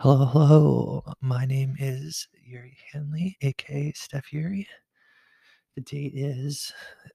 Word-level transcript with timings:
Hello, 0.00 0.26
hello. 0.26 1.02
My 1.20 1.44
name 1.44 1.74
is 1.76 2.28
Yuri 2.46 2.76
Hanley, 2.92 3.36
aka 3.42 3.92
Steph 3.96 4.32
Yuri. 4.32 4.68
The 5.74 5.80
date 5.80 6.12
is 6.14 6.72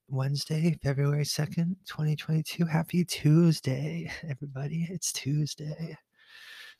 Wednesday, 0.09 0.77
February 0.83 1.23
2nd, 1.23 1.77
2022. 1.85 2.65
Happy 2.65 3.05
Tuesday, 3.05 4.11
everybody. 4.27 4.85
It's 4.91 5.13
Tuesday. 5.13 5.97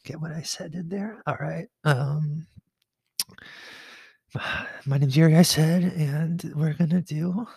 Get 0.04 0.20
what 0.20 0.32
I 0.32 0.42
said 0.42 0.74
in 0.74 0.90
there? 0.90 1.24
All 1.26 1.38
right. 1.40 1.68
Um 1.86 2.48
my 4.86 4.98
name's 4.98 5.16
Yuri, 5.16 5.38
I 5.38 5.44
said, 5.44 5.84
and 5.84 6.52
we're 6.54 6.74
gonna 6.74 7.02
do 7.02 7.48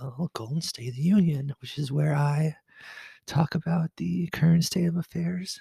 a 0.00 0.06
little 0.06 0.28
Golden 0.34 0.60
State 0.60 0.88
of 0.88 0.96
the 0.96 1.02
Union, 1.02 1.54
which 1.60 1.78
is 1.78 1.92
where 1.92 2.16
I 2.16 2.56
talk 3.26 3.54
about 3.54 3.90
the 3.96 4.26
current 4.32 4.64
state 4.64 4.86
of 4.86 4.96
affairs 4.96 5.60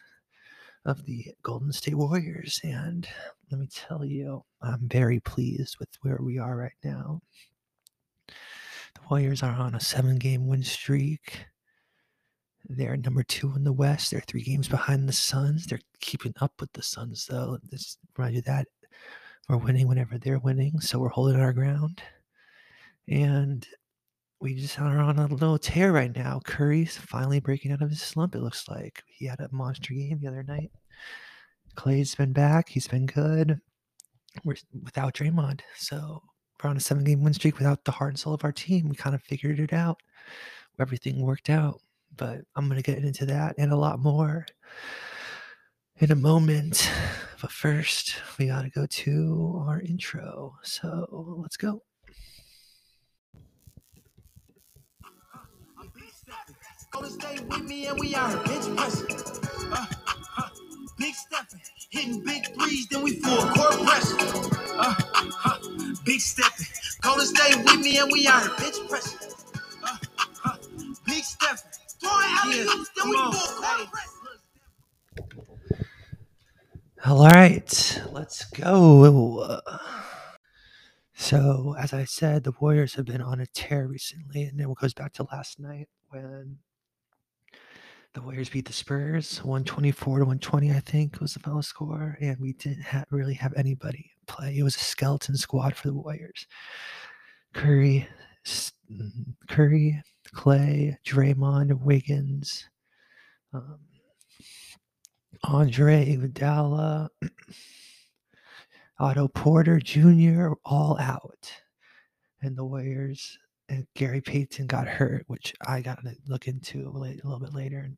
of 0.86 1.06
the 1.06 1.26
Golden 1.44 1.72
State 1.72 1.96
Warriors. 1.96 2.60
And 2.64 3.08
let 3.50 3.60
me 3.60 3.68
tell 3.72 4.04
you, 4.04 4.44
I'm 4.62 4.88
very 4.88 5.20
pleased 5.20 5.78
with 5.80 5.90
where 6.02 6.20
we 6.22 6.38
are 6.40 6.56
right 6.56 6.72
now. 6.84 7.22
The 8.28 9.02
Warriors 9.10 9.44
are 9.44 9.54
on 9.54 9.76
a 9.76 9.80
seven 9.80 10.18
game 10.18 10.48
win 10.48 10.64
streak. 10.64 11.46
They're 12.68 12.98
number 12.98 13.24
two 13.24 13.54
in 13.56 13.64
the 13.64 13.74
West. 13.74 14.12
They're 14.12 14.22
three 14.22 14.44
games 14.44 14.68
behind 14.68 15.08
the 15.08 15.14
Suns. 15.14 15.66
They're 15.66 15.82
keeping 16.00 16.34
up 16.42 16.54
with 16.60 16.72
the 16.74 16.84
Suns, 16.84 17.26
though. 17.26 17.58
This 17.70 17.98
remind 18.18 18.36
you 18.36 18.42
that 18.44 18.68
we're 19.50 19.58
winning 19.58 19.88
whenever 19.88 20.18
they're 20.18 20.40
winning, 20.40 20.80
so 20.80 21.00
we're 21.00 21.10
holding 21.10 21.40
our 21.40 21.54
ground. 21.54 22.02
And 23.08 23.68
we 24.42 24.56
just 24.56 24.80
are 24.80 25.00
on 25.00 25.20
a 25.20 25.28
little 25.28 25.60
tear 25.60 25.92
right 25.92 26.14
now. 26.16 26.42
Curry's 26.44 26.98
finally 26.98 27.40
breaking 27.40 27.72
out 27.72 27.84
of 27.84 27.92
his 27.92 28.02
slump, 28.02 28.34
it 28.34 28.42
looks 28.42 28.68
like. 28.68 29.04
He 29.06 29.28
had 29.28 29.40
a 29.40 29.48
monster 29.52 29.94
game 29.94 30.20
the 30.20 30.28
other 30.28 30.44
night. 30.44 30.72
Clay's 31.76 32.16
been 32.16 32.34
back. 32.34 32.68
He's 32.68 32.88
been 32.88 33.06
good. 33.06 33.62
We're 34.44 34.56
without 34.84 35.14
Draymond. 35.14 35.62
So 35.78 36.24
we're 36.62 36.72
on 36.72 36.78
a 36.78 36.80
seven 36.80 37.04
game 37.04 37.24
win 37.24 37.34
streak 37.34 37.60
without 37.60 37.86
the 37.86 37.92
heart 37.92 38.12
and 38.12 38.20
soul 38.20 38.34
of 38.34 38.44
our 38.44 38.52
team. 38.52 38.90
We 38.90 38.96
kind 38.96 39.16
of 39.16 39.22
figured 39.22 39.60
it 39.60 39.74
out. 39.74 40.02
Everything 40.80 41.22
worked 41.22 41.50
out. 41.50 41.80
But 42.18 42.42
I'm 42.56 42.68
going 42.68 42.82
to 42.82 42.92
get 42.92 43.04
into 43.04 43.26
that 43.28 43.56
and 43.58 43.72
a 43.72 43.78
lot 43.78 44.00
more 44.00 44.46
in 45.98 46.12
a 46.12 46.16
moment. 46.16 46.90
But 47.42 47.52
first, 47.52 48.16
we 48.38 48.48
got 48.48 48.64
to 48.64 48.70
go 48.70 48.86
to 48.86 49.64
our 49.68 49.82
intro. 49.82 50.56
So 50.64 51.38
let's 51.42 51.58
go. 51.58 51.84
Stay 57.22 57.44
with 57.44 57.64
me 57.64 57.88
and 57.88 58.00
we 58.00 58.16
are 58.16 58.30
bitch 58.46 58.76
pressing. 58.76 59.18
Uh, 59.72 59.86
uh, 60.38 60.50
big 60.98 61.14
stepping, 61.14 61.62
hitting 61.90 62.24
big 62.24 62.46
threes, 62.56 62.88
then 62.90 63.04
we 63.04 63.20
full 63.20 63.46
court 63.54 63.74
pressing. 63.86 64.52
Uh, 64.78 64.96
uh, 65.46 65.58
big 66.06 66.20
stepping, 66.20 66.66
gonna 67.02 67.26
stay 67.26 67.56
with 67.64 67.80
me 67.80 68.00
and 68.00 68.10
we 68.12 68.28
are 68.28 68.42
bitch 68.42 68.90
pressing. 68.90 69.30
Uh, 69.84 69.98
uh, 70.46 70.56
big 71.06 71.24
stepping, 71.24 71.72
throwing 72.00 72.28
alley 72.44 72.60
oops, 72.62 72.90
then 72.98 73.10
we 73.10 73.16
full 73.16 73.32
court 73.32 73.92
pressing. 73.92 74.18
All 77.06 77.26
right, 77.28 78.02
let's 78.12 78.46
go. 78.46 79.60
So, 81.14 81.76
as 81.78 81.94
I 81.94 82.04
said, 82.06 82.44
the 82.44 82.54
Warriors 82.60 82.96
have 82.96 83.06
been 83.06 83.22
on 83.22 83.40
a 83.40 83.46
tear 83.46 83.88
recently, 83.88 84.44
and 84.44 84.60
it 84.60 84.68
goes 84.80 84.94
back 84.94 85.14
to 85.14 85.28
last 85.32 85.60
night 85.60 85.88
when 86.10 86.58
the 88.14 88.22
Warriors 88.22 88.50
beat 88.50 88.66
the 88.66 88.74
Spurs 88.74 89.38
124 89.44 90.20
to 90.20 90.26
120, 90.26 90.72
I 90.72 90.80
think 90.82 91.22
was 91.22 91.34
the 91.34 91.40
final 91.40 91.62
score, 91.62 92.18
and 92.20 92.38
we 92.40 92.54
didn't 92.54 92.84
ha- 92.84 93.06
really 93.10 93.34
have 93.36 93.54
anybody 93.56 94.12
play. 94.28 94.58
It 94.58 94.64
was 94.64 94.76
a 94.76 94.80
skeleton 94.80 95.38
squad 95.38 95.76
for 95.76 95.88
the 95.88 95.94
Warriors. 95.94 96.46
Curry, 97.54 98.08
Curry, 99.50 100.04
Clay, 100.34 100.98
Draymond, 101.06 101.82
Wiggins, 101.82 102.68
um, 103.54 103.80
Andre 105.44 106.18
Iguodala, 106.18 107.08
Otto 109.00 109.28
Porter 109.30 109.80
Jr. 109.80 110.54
all 110.66 111.00
out, 111.00 111.52
and 112.42 112.58
the 112.58 112.66
Warriors 112.66 113.38
and 113.72 113.88
Gary 113.96 114.20
Payton 114.20 114.68
got 114.68 114.88
hurt, 114.88 115.24
which 115.28 115.54
I 115.66 115.82
got 115.82 116.04
to 116.04 116.14
look 116.28 116.48
into 116.48 116.88
a, 116.88 116.92
little 116.92 117.40
bit 117.40 117.54
later 117.54 117.90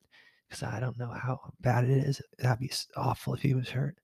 because 0.47 0.61
I 0.61 0.79
don't 0.79 0.99
know 0.99 1.09
how 1.09 1.39
bad 1.61 1.85
it 1.85 1.89
is. 1.89 2.21
That'd 2.37 2.59
be 2.59 2.71
awful 2.95 3.33
if 3.33 3.41
he 3.41 3.55
was 3.55 3.69
hurt. 3.69 3.97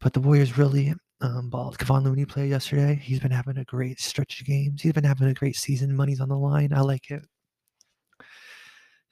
But 0.00 0.14
the 0.14 0.20
Warriors 0.20 0.58
really 0.58 0.92
um, 1.20 1.48
balled. 1.48 1.78
Kevon 1.78 2.02
Looney 2.02 2.24
played 2.24 2.50
yesterday. 2.50 2.96
He's 3.00 3.20
been 3.20 3.30
having 3.30 3.58
a 3.58 3.64
great 3.64 4.00
stretch 4.00 4.40
of 4.40 4.48
games. 4.48 4.82
He's 4.82 4.92
been 4.92 5.04
having 5.04 5.28
a 5.28 5.34
great 5.34 5.54
season. 5.54 5.94
Money's 5.94 6.20
on 6.20 6.28
the 6.28 6.36
line. 6.36 6.72
I 6.72 6.80
like 6.80 7.12
it. 7.12 7.22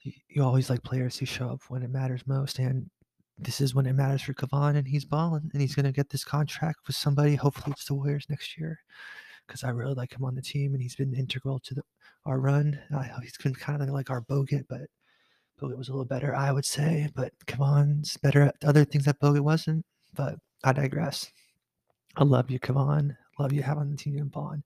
You, 0.01 0.11
you 0.27 0.43
always 0.43 0.69
like 0.69 0.83
players 0.83 1.17
who 1.17 1.25
show 1.25 1.47
up 1.47 1.61
when 1.69 1.81
it 1.81 1.91
matters 1.91 2.27
most, 2.27 2.59
and 2.59 2.89
this 3.37 3.61
is 3.61 3.73
when 3.73 3.85
it 3.85 3.93
matters 3.93 4.23
for 4.23 4.33
Kevon, 4.33 4.75
and 4.75 4.87
he's 4.87 5.05
balling, 5.05 5.49
and 5.53 5.61
he's 5.61 5.75
gonna 5.75 5.91
get 5.93 6.09
this 6.09 6.25
contract 6.25 6.79
with 6.87 6.95
somebody. 6.97 7.35
Hopefully, 7.35 7.71
it's 7.71 7.85
the 7.85 7.93
Warriors 7.93 8.25
next 8.27 8.57
year, 8.57 8.79
because 9.51 9.65
I 9.65 9.69
really 9.71 9.95
like 9.95 10.13
him 10.13 10.23
on 10.23 10.33
the 10.33 10.41
team, 10.41 10.73
and 10.73 10.81
he's 10.81 10.95
been 10.95 11.13
integral 11.13 11.59
to 11.59 11.73
the, 11.73 11.81
our 12.25 12.39
run. 12.39 12.79
Uh, 12.95 13.03
he's 13.21 13.35
been 13.35 13.53
kind 13.53 13.81
of 13.81 13.89
like 13.89 14.09
our 14.09 14.21
Bogut, 14.21 14.63
but 14.69 14.83
Bogut 15.61 15.77
was 15.77 15.89
a 15.89 15.91
little 15.91 16.05
better, 16.05 16.33
I 16.33 16.53
would 16.53 16.63
say. 16.63 17.09
But 17.13 17.33
Kevon's 17.47 18.15
better 18.15 18.43
at 18.43 18.55
other 18.65 18.85
things 18.85 19.03
that 19.05 19.19
Bogut 19.19 19.41
wasn't. 19.41 19.85
But 20.13 20.35
I 20.63 20.71
digress. 20.71 21.29
I 22.15 22.23
love 22.23 22.49
you, 22.49 22.61
Kevon. 22.61 23.17
Love 23.39 23.51
you 23.51 23.61
having 23.61 23.91
the 23.91 23.97
team 23.97 24.17
in 24.17 24.29
Bond. 24.29 24.63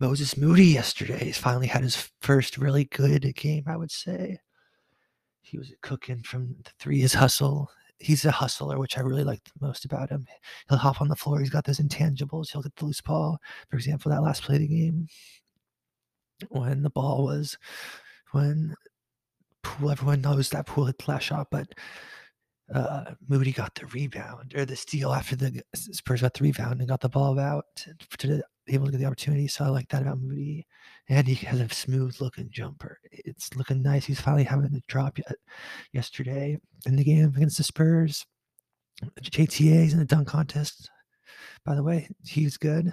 Moses 0.00 0.36
Moody 0.38 0.66
yesterday 0.66 1.24
he's 1.24 1.38
finally 1.38 1.66
had 1.66 1.82
his 1.82 2.10
first 2.22 2.56
really 2.56 2.84
good 2.84 3.34
game, 3.34 3.64
I 3.66 3.76
would 3.76 3.90
say. 3.90 4.38
He 5.42 5.58
was 5.58 5.72
cooking 5.82 6.22
from 6.22 6.56
the 6.64 6.70
three, 6.78 7.00
his 7.00 7.12
hustle. 7.12 7.68
He's 8.02 8.24
a 8.24 8.32
hustler, 8.32 8.78
which 8.78 8.98
I 8.98 9.00
really 9.00 9.22
like 9.22 9.44
the 9.44 9.64
most 9.64 9.84
about 9.84 10.10
him. 10.10 10.26
He'll 10.68 10.78
hop 10.78 11.00
on 11.00 11.08
the 11.08 11.16
floor. 11.16 11.38
He's 11.38 11.50
got 11.50 11.64
those 11.64 11.78
intangibles. 11.78 12.50
He'll 12.50 12.62
get 12.62 12.74
the 12.74 12.84
loose 12.84 13.00
ball. 13.00 13.38
For 13.70 13.76
example, 13.76 14.10
that 14.10 14.22
last 14.22 14.42
play 14.42 14.56
of 14.56 14.62
the 14.62 14.68
game, 14.68 15.06
when 16.48 16.82
the 16.82 16.90
ball 16.90 17.24
was, 17.24 17.56
when 18.32 18.74
Poole, 19.62 19.90
everyone 19.90 20.20
knows 20.20 20.50
that 20.50 20.68
hit 20.68 20.98
the 20.98 21.04
last 21.06 21.22
shot, 21.22 21.46
but 21.50 21.68
uh, 22.74 23.12
Moody 23.28 23.52
got 23.52 23.74
the 23.74 23.86
rebound 23.86 24.54
or 24.56 24.64
the 24.64 24.76
steal 24.76 25.12
after 25.12 25.36
the 25.36 25.62
Spurs 25.74 26.22
got 26.22 26.34
the 26.34 26.44
rebound 26.44 26.80
and 26.80 26.88
got 26.88 27.00
the 27.00 27.08
ball 27.08 27.38
out 27.38 27.66
to, 27.76 27.94
be 28.26 28.42
able 28.68 28.86
to 28.86 28.92
get 28.92 28.98
the 28.98 29.06
opportunity. 29.06 29.48
So 29.48 29.64
I 29.64 29.68
like 29.68 29.88
that 29.88 30.02
about 30.02 30.20
Moody. 30.20 30.66
And 31.08 31.26
he 31.26 31.34
has 31.46 31.60
a 31.60 31.68
smooth 31.68 32.16
looking 32.20 32.48
jumper. 32.50 32.98
It's 33.10 33.54
looking 33.56 33.82
nice. 33.82 34.04
He's 34.04 34.20
finally 34.20 34.44
having 34.44 34.70
the 34.70 34.82
drop 34.88 35.18
yesterday 35.92 36.58
in 36.86 36.96
the 36.96 37.04
game 37.04 37.32
against 37.36 37.58
the 37.58 37.64
Spurs. 37.64 38.24
JTA's 39.20 39.92
in 39.92 39.98
the 39.98 40.04
dunk 40.04 40.28
contest. 40.28 40.90
By 41.64 41.74
the 41.74 41.82
way, 41.82 42.08
he's 42.24 42.56
good. 42.56 42.92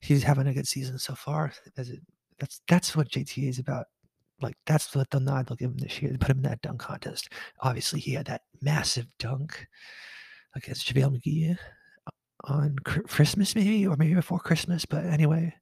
He's 0.00 0.22
having 0.22 0.46
a 0.46 0.54
good 0.54 0.66
season 0.66 0.98
so 0.98 1.14
far. 1.14 1.52
It, 1.76 2.00
that's 2.38 2.60
that's 2.66 2.96
what 2.96 3.08
JTA 3.08 3.48
is 3.48 3.58
about. 3.58 3.86
Like 4.40 4.56
that's 4.66 4.94
what 4.96 5.10
the 5.10 5.20
nod 5.20 5.46
they'll 5.46 5.56
give 5.56 5.70
him 5.70 5.76
this 5.76 6.02
year. 6.02 6.10
They 6.10 6.16
put 6.18 6.30
him 6.30 6.38
in 6.38 6.42
that 6.44 6.62
dunk 6.62 6.80
contest. 6.80 7.28
Obviously, 7.60 8.00
he 8.00 8.14
had 8.14 8.26
that 8.26 8.42
massive 8.60 9.06
dunk 9.18 9.66
against 10.54 10.92
JaVale 10.92 11.20
McGee 11.20 11.56
on 12.44 12.76
Christmas, 12.84 13.54
maybe, 13.54 13.86
or 13.86 13.96
maybe 13.96 14.14
before 14.14 14.38
Christmas. 14.38 14.84
But 14.84 15.04
anyway, 15.06 15.54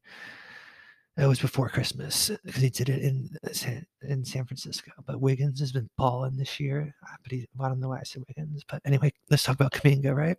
it 1.17 1.27
was 1.27 1.41
before 1.41 1.69
Christmas 1.69 2.31
because 2.45 2.63
he 2.63 2.71
did 2.71 2.89
it 2.89 3.03
in 3.03 3.29
San, 3.53 3.87
in 4.03 4.25
San 4.25 4.47
Francisco. 4.47 4.91
But 5.07 5.21
Wiggins 5.21 5.61
has 5.61 5.73
been 5.73 5.91
balling 5.99 6.37
this 6.37 6.59
year. 6.59 6.95
uh, 7.03 7.17
But 7.23 7.33
he, 7.33 7.47
I 7.61 7.69
don't 7.69 7.81
know 7.81 7.89
why 7.91 7.99
I 7.99 8.05
said 8.05 8.23
Wiggins. 8.29 8.65
But 8.69 8.81
anyway, 8.85 9.13
let's 9.29 9.43
talk 9.43 9.57
about 9.57 9.73
Kuminga, 9.73 10.15
right? 10.15 10.37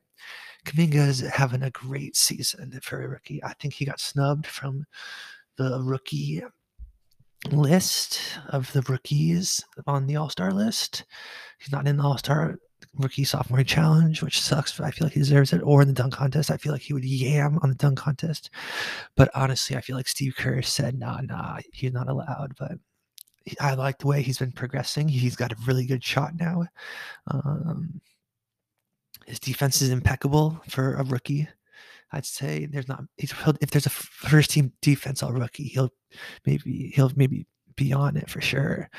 Kuminga 0.65 1.07
is 1.07 1.19
having 1.19 1.63
a 1.63 1.71
great 1.71 2.15
season 2.15 2.79
for 2.81 3.03
a 3.03 3.07
rookie. 3.07 3.43
I 3.43 3.53
think 3.59 3.73
he 3.73 3.85
got 3.85 3.99
snubbed 3.99 4.47
from 4.47 4.85
the 5.57 5.81
rookie 5.83 6.41
list 7.51 8.19
of 8.49 8.71
the 8.71 8.81
rookies 8.83 9.63
on 9.87 10.07
the 10.07 10.15
All 10.15 10.29
Star 10.29 10.51
list. 10.51 11.05
He's 11.59 11.71
not 11.71 11.87
in 11.87 11.97
the 11.97 12.03
All 12.03 12.17
Star 12.17 12.57
rookie 12.97 13.23
sophomore 13.23 13.63
challenge, 13.63 14.21
which 14.21 14.41
sucks. 14.41 14.77
But 14.77 14.85
I 14.85 14.91
feel 14.91 15.05
like 15.05 15.13
he 15.13 15.19
deserves 15.19 15.53
it. 15.53 15.61
Or 15.63 15.81
in 15.81 15.87
the 15.87 15.93
dunk 15.93 16.13
contest, 16.13 16.51
I 16.51 16.57
feel 16.57 16.71
like 16.71 16.81
he 16.81 16.93
would 16.93 17.05
yam 17.05 17.59
on 17.61 17.69
the 17.69 17.75
dunk 17.75 17.99
contest. 17.99 18.49
But 19.15 19.29
honestly, 19.35 19.75
I 19.75 19.81
feel 19.81 19.95
like 19.95 20.07
Steve 20.07 20.35
Kerr 20.37 20.61
said, 20.61 20.97
"Nah, 20.97 21.21
nah, 21.21 21.59
he's 21.71 21.93
not 21.93 22.09
allowed." 22.09 22.55
But 22.57 22.73
I 23.59 23.73
like 23.73 23.99
the 23.99 24.07
way 24.07 24.21
he's 24.21 24.39
been 24.39 24.51
progressing. 24.51 25.07
He's 25.07 25.35
got 25.35 25.51
a 25.51 25.57
really 25.65 25.85
good 25.85 26.03
shot 26.03 26.33
now. 26.39 26.65
Um, 27.27 28.01
his 29.25 29.39
defense 29.39 29.81
is 29.81 29.89
impeccable 29.89 30.61
for 30.67 30.95
a 30.95 31.03
rookie. 31.03 31.47
I'd 32.11 32.25
say 32.25 32.65
there's 32.65 32.87
not 32.87 33.03
if 33.17 33.71
there's 33.71 33.85
a 33.85 33.89
first 33.89 34.51
team 34.51 34.73
defense 34.81 35.23
all 35.23 35.31
rookie, 35.31 35.67
he'll 35.67 35.91
maybe 36.45 36.91
he'll 36.93 37.11
maybe 37.15 37.45
be 37.75 37.93
on 37.93 38.17
it 38.17 38.29
for 38.29 38.41
sure. 38.41 38.89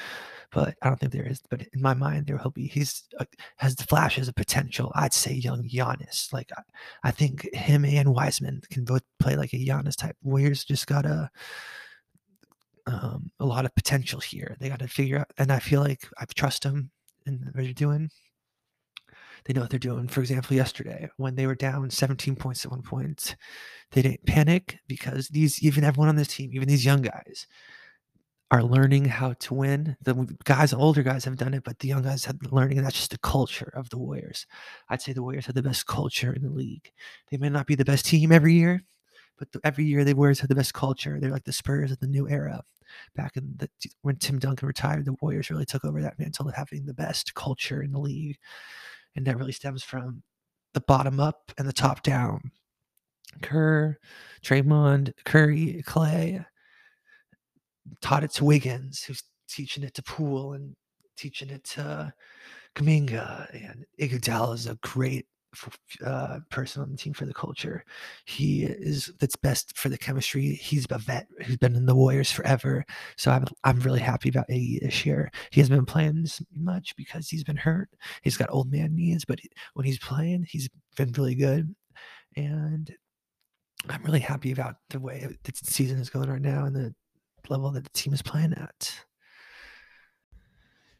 But 0.52 0.76
I 0.82 0.88
don't 0.88 1.00
think 1.00 1.12
there 1.12 1.26
is. 1.26 1.40
But 1.50 1.62
in 1.72 1.80
my 1.80 1.94
mind, 1.94 2.26
there 2.26 2.38
he'll 2.38 2.50
be. 2.50 2.66
He's 2.66 3.04
uh, 3.18 3.24
has 3.56 3.74
the 3.74 3.84
flashes 3.84 4.28
of 4.28 4.34
potential. 4.34 4.92
I'd 4.94 5.14
say 5.14 5.32
young 5.32 5.68
Giannis. 5.68 6.32
Like 6.32 6.50
I, 6.56 6.62
I 7.04 7.10
think 7.10 7.52
him 7.54 7.84
and 7.84 8.14
Wiseman 8.14 8.62
can 8.70 8.84
both 8.84 9.02
play 9.18 9.36
like 9.36 9.52
a 9.54 9.56
Giannis 9.56 9.96
type. 9.96 10.16
Warriors 10.22 10.64
just 10.64 10.86
gotta 10.86 11.30
um, 12.86 13.30
a 13.40 13.46
lot 13.46 13.64
of 13.64 13.74
potential 13.74 14.20
here. 14.20 14.56
They 14.60 14.68
got 14.68 14.80
to 14.80 14.88
figure 14.88 15.18
out, 15.18 15.32
and 15.38 15.50
I 15.50 15.58
feel 15.58 15.80
like 15.80 16.06
I 16.18 16.24
trust 16.34 16.64
them 16.64 16.90
in 17.26 17.50
what 17.52 17.64
they're 17.64 17.72
doing. 17.72 18.10
They 19.44 19.54
know 19.54 19.62
what 19.62 19.70
they're 19.70 19.78
doing. 19.78 20.06
For 20.06 20.20
example, 20.20 20.56
yesterday 20.56 21.08
when 21.16 21.34
they 21.34 21.46
were 21.46 21.54
down 21.54 21.90
17 21.90 22.36
points 22.36 22.64
at 22.64 22.70
one 22.70 22.82
point, 22.82 23.34
they 23.90 24.02
didn't 24.02 24.26
panic 24.26 24.78
because 24.86 25.28
these, 25.28 25.62
even 25.62 25.82
everyone 25.82 26.08
on 26.08 26.16
this 26.16 26.28
team, 26.28 26.50
even 26.52 26.68
these 26.68 26.84
young 26.84 27.02
guys, 27.02 27.46
are 28.52 28.62
learning 28.62 29.06
how 29.06 29.32
to 29.32 29.54
win. 29.54 29.96
The 30.02 30.36
guys, 30.44 30.74
older 30.74 31.02
guys 31.02 31.24
have 31.24 31.38
done 31.38 31.54
it, 31.54 31.64
but 31.64 31.78
the 31.78 31.88
young 31.88 32.02
guys 32.02 32.26
have 32.26 32.38
been 32.38 32.50
learning, 32.50 32.76
and 32.76 32.86
that's 32.86 32.98
just 32.98 33.10
the 33.10 33.18
culture 33.18 33.72
of 33.74 33.88
the 33.88 33.96
Warriors. 33.96 34.46
I'd 34.90 35.00
say 35.00 35.14
the 35.14 35.22
Warriors 35.22 35.46
have 35.46 35.54
the 35.54 35.62
best 35.62 35.86
culture 35.86 36.34
in 36.34 36.42
the 36.42 36.50
league. 36.50 36.92
They 37.30 37.38
may 37.38 37.48
not 37.48 37.66
be 37.66 37.76
the 37.76 37.84
best 37.86 38.04
team 38.04 38.30
every 38.30 38.52
year, 38.52 38.82
but 39.38 39.50
the, 39.52 39.60
every 39.64 39.86
year 39.86 40.04
the 40.04 40.12
Warriors 40.12 40.38
have 40.40 40.50
the 40.50 40.54
best 40.54 40.74
culture. 40.74 41.18
They're 41.18 41.30
like 41.30 41.44
the 41.44 41.52
Spurs 41.52 41.90
of 41.90 41.98
the 42.00 42.06
new 42.06 42.28
era. 42.28 42.62
Back 43.16 43.38
in 43.38 43.54
the 43.56 43.70
when 44.02 44.16
Tim 44.16 44.38
Duncan 44.38 44.68
retired, 44.68 45.06
the 45.06 45.16
Warriors 45.22 45.48
really 45.48 45.64
took 45.64 45.86
over 45.86 46.02
that 46.02 46.18
mantle 46.18 46.46
of 46.46 46.54
having 46.54 46.84
the 46.84 46.92
best 46.92 47.32
culture 47.32 47.82
in 47.82 47.90
the 47.90 47.98
league, 47.98 48.36
and 49.16 49.26
that 49.26 49.38
really 49.38 49.52
stems 49.52 49.82
from 49.82 50.22
the 50.74 50.82
bottom 50.82 51.20
up 51.20 51.52
and 51.56 51.66
the 51.66 51.72
top 51.72 52.02
down. 52.02 52.50
Kerr, 53.40 53.96
Draymond, 54.42 55.14
Curry, 55.24 55.82
Clay 55.86 56.44
taught 58.00 58.24
it 58.24 58.30
to 58.32 58.44
Wiggins, 58.44 59.02
who's 59.02 59.22
teaching 59.48 59.84
it 59.84 59.94
to 59.94 60.02
Poole 60.02 60.54
and 60.54 60.74
teaching 61.16 61.50
it 61.50 61.64
to 61.64 62.12
Kuminga, 62.74 63.48
and 63.52 63.84
Iguodala 64.00 64.54
is 64.54 64.66
a 64.66 64.78
great 64.82 65.26
uh, 66.04 66.38
person 66.50 66.82
on 66.82 66.90
the 66.90 66.96
team 66.96 67.12
for 67.12 67.26
the 67.26 67.34
culture. 67.34 67.84
He 68.24 68.64
is 68.64 69.12
that's 69.20 69.36
best 69.36 69.76
for 69.76 69.88
the 69.88 69.98
chemistry. 69.98 70.54
He's 70.54 70.86
a 70.90 70.98
vet 70.98 71.26
who's 71.44 71.58
been 71.58 71.76
in 71.76 71.86
the 71.86 71.94
Warriors 71.94 72.32
forever. 72.32 72.84
So 73.16 73.30
I'm 73.30 73.44
I'm 73.64 73.80
really 73.80 74.00
happy 74.00 74.28
about 74.28 74.48
Iggy 74.48 74.80
this 74.80 75.04
year. 75.04 75.30
He 75.50 75.60
hasn't 75.60 75.76
been 75.76 75.86
playing 75.86 76.22
this 76.22 76.42
much 76.54 76.96
because 76.96 77.28
he's 77.28 77.44
been 77.44 77.56
hurt. 77.56 77.90
He's 78.22 78.36
got 78.36 78.50
old 78.50 78.70
man 78.72 78.94
knees, 78.94 79.24
but 79.24 79.40
when 79.74 79.84
he's 79.84 79.98
playing, 79.98 80.46
he's 80.48 80.68
been 80.96 81.12
really 81.12 81.34
good. 81.34 81.74
And 82.36 82.90
I'm 83.88 84.02
really 84.04 84.20
happy 84.20 84.52
about 84.52 84.76
the 84.90 85.00
way 85.00 85.26
the 85.42 85.52
season 85.54 85.98
is 85.98 86.10
going 86.10 86.30
right 86.30 86.40
now 86.40 86.64
and 86.64 86.74
the 86.74 86.94
level 87.50 87.70
that 87.70 87.84
the 87.84 87.90
team 87.90 88.12
is 88.12 88.22
playing 88.22 88.54
at. 88.54 89.04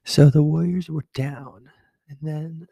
So 0.05 0.31
the 0.31 0.43
Warriors 0.43 0.89
were 0.89 1.07
down, 1.15 1.71
and 2.09 2.19
then 2.21 2.69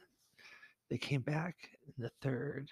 they 0.91 0.99
came 0.99 1.21
back 1.21 1.57
in 1.87 2.03
the 2.03 2.11
third. 2.21 2.71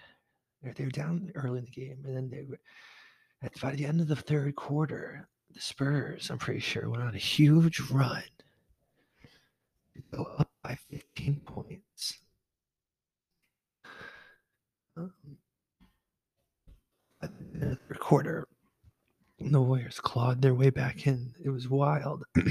They 0.62 0.84
were 0.84 0.90
down 0.90 1.30
early 1.34 1.60
in 1.60 1.64
the 1.64 1.70
game, 1.70 2.02
and 2.04 2.16
then 2.16 2.28
they 2.28 2.44
were 2.48 2.58
at 3.42 3.60
by 3.60 3.72
the 3.72 3.86
end 3.86 4.00
of 4.00 4.08
the 4.08 4.16
third 4.16 4.56
quarter, 4.56 5.28
the 5.52 5.60
Spurs, 5.60 6.30
I'm 6.30 6.38
pretty 6.38 6.60
sure, 6.60 6.90
went 6.90 7.02
on 7.02 7.14
a 7.14 7.18
huge 7.18 7.80
run 7.90 8.24
go 10.10 10.24
up 10.38 10.50
by 10.62 10.76
15 10.90 11.40
points. 11.44 12.18
Um, 14.96 15.12
at 17.22 17.30
the 19.40 19.60
Warriors 19.60 20.00
clawed 20.00 20.42
their 20.42 20.54
way 20.54 20.70
back 20.70 21.06
in. 21.06 21.32
It 21.44 21.50
was 21.50 21.68
wild. 21.68 22.24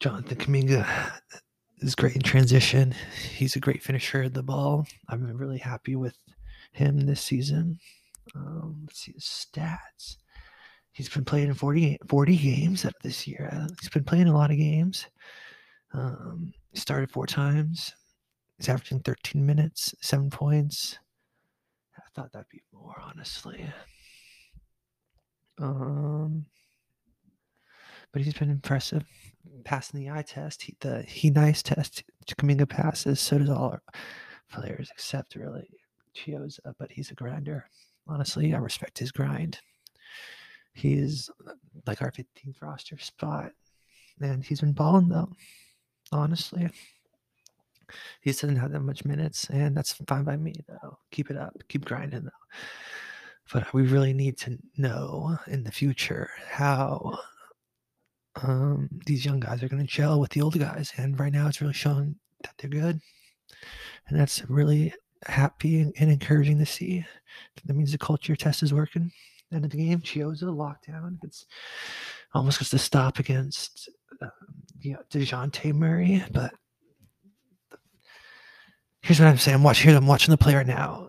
Jonathan 0.00 0.38
Kuminga 0.38 0.86
is 1.78 1.94
great 1.94 2.16
in 2.16 2.22
transition. 2.22 2.94
He's 3.34 3.56
a 3.56 3.60
great 3.60 3.82
finisher 3.82 4.22
of 4.22 4.34
the 4.34 4.42
ball. 4.42 4.86
I'm 5.08 5.24
really 5.36 5.58
happy 5.58 5.96
with 5.96 6.16
him 6.72 7.06
this 7.06 7.20
season. 7.20 7.78
Um, 8.34 8.82
let's 8.86 9.00
see 9.00 9.12
his 9.12 9.24
stats. 9.24 10.16
He's 10.92 11.08
been 11.08 11.24
playing 11.24 11.48
in 11.48 11.54
40, 11.54 11.98
40 12.08 12.36
games 12.36 12.86
this 13.02 13.26
year. 13.26 13.66
He's 13.80 13.90
been 13.90 14.04
playing 14.04 14.28
a 14.28 14.36
lot 14.36 14.50
of 14.50 14.56
games. 14.56 15.06
Um, 15.92 16.52
he 16.72 16.78
started 16.78 17.10
four 17.10 17.26
times. 17.26 17.94
He's 18.58 18.68
averaging 18.68 19.00
13 19.00 19.44
minutes, 19.44 19.94
seven 20.00 20.30
points. 20.30 20.98
I 21.96 22.02
thought 22.14 22.32
that'd 22.32 22.48
be 22.50 22.62
more, 22.72 23.00
honestly. 23.02 23.64
Um, 25.60 26.46
but 28.12 28.22
he's 28.22 28.34
been 28.34 28.50
impressive 28.50 29.04
passing 29.64 30.00
the 30.00 30.10
eye 30.10 30.22
test, 30.22 30.62
he, 30.62 30.76
the 30.80 31.02
he 31.02 31.30
nice 31.30 31.62
test, 31.62 32.04
Kuminga 32.26 32.68
passes. 32.68 33.20
So 33.20 33.38
does 33.38 33.50
all 33.50 33.70
our 33.70 33.82
players, 34.50 34.90
except 34.92 35.34
really 35.34 35.68
Chiozza, 36.14 36.74
but 36.78 36.90
he's 36.90 37.10
a 37.10 37.14
grinder. 37.14 37.66
Honestly, 38.06 38.54
I 38.54 38.58
respect 38.58 38.98
his 38.98 39.12
grind. 39.12 39.58
He's 40.72 41.30
like 41.86 42.02
our 42.02 42.12
15th 42.12 42.62
roster 42.62 42.98
spot, 42.98 43.52
and 44.20 44.44
he's 44.44 44.60
been 44.60 44.72
balling 44.72 45.08
though. 45.08 45.30
Honestly, 46.12 46.68
he 48.20 48.32
doesn't 48.32 48.56
have 48.56 48.72
that 48.72 48.80
much 48.80 49.04
minutes, 49.04 49.48
and 49.50 49.76
that's 49.76 49.92
fine 49.92 50.24
by 50.24 50.36
me 50.36 50.54
though. 50.68 50.98
Keep 51.10 51.30
it 51.30 51.36
up, 51.36 51.54
keep 51.68 51.84
grinding 51.84 52.24
though. 52.24 52.30
But 53.52 53.72
we 53.74 53.82
really 53.82 54.12
need 54.12 54.38
to 54.38 54.58
know 54.76 55.38
in 55.46 55.64
the 55.64 55.72
future 55.72 56.30
how 56.48 57.18
um, 58.42 58.88
these 59.06 59.24
young 59.24 59.40
guys 59.40 59.62
are 59.62 59.68
going 59.68 59.84
to 59.84 59.92
gel 59.92 60.20
with 60.20 60.30
the 60.30 60.40
old 60.42 60.58
guys. 60.58 60.92
And 60.96 61.18
right 61.18 61.32
now, 61.32 61.48
it's 61.48 61.60
really 61.60 61.74
showing 61.74 62.16
that 62.42 62.54
they're 62.58 62.70
good. 62.70 63.00
And 64.08 64.18
that's 64.18 64.48
really 64.48 64.94
happy 65.26 65.80
and, 65.80 65.94
encouraging 65.98 66.58
to 66.58 66.66
see. 66.66 67.04
That 67.64 67.74
means 67.74 67.92
the 67.92 67.98
culture 67.98 68.36
test 68.36 68.62
is 68.62 68.72
working. 68.72 69.10
End 69.52 69.64
of 69.64 69.70
the 69.70 69.78
game, 69.78 70.00
Chiozza 70.00 70.44
lockdown. 70.44 71.18
It's 71.24 71.46
almost 72.34 72.60
gets 72.60 72.70
the 72.70 72.78
stop 72.78 73.18
against 73.18 73.88
um, 74.22 74.30
Dejounte 75.10 75.74
Murray. 75.74 76.24
But 76.30 76.52
here's 79.02 79.18
what 79.18 79.26
I'm 79.26 79.38
saying. 79.38 79.56
I'm 79.56 79.64
watching, 79.64 79.94
I'm 79.94 80.06
watching 80.06 80.30
the 80.30 80.38
player 80.38 80.62
now. 80.62 81.08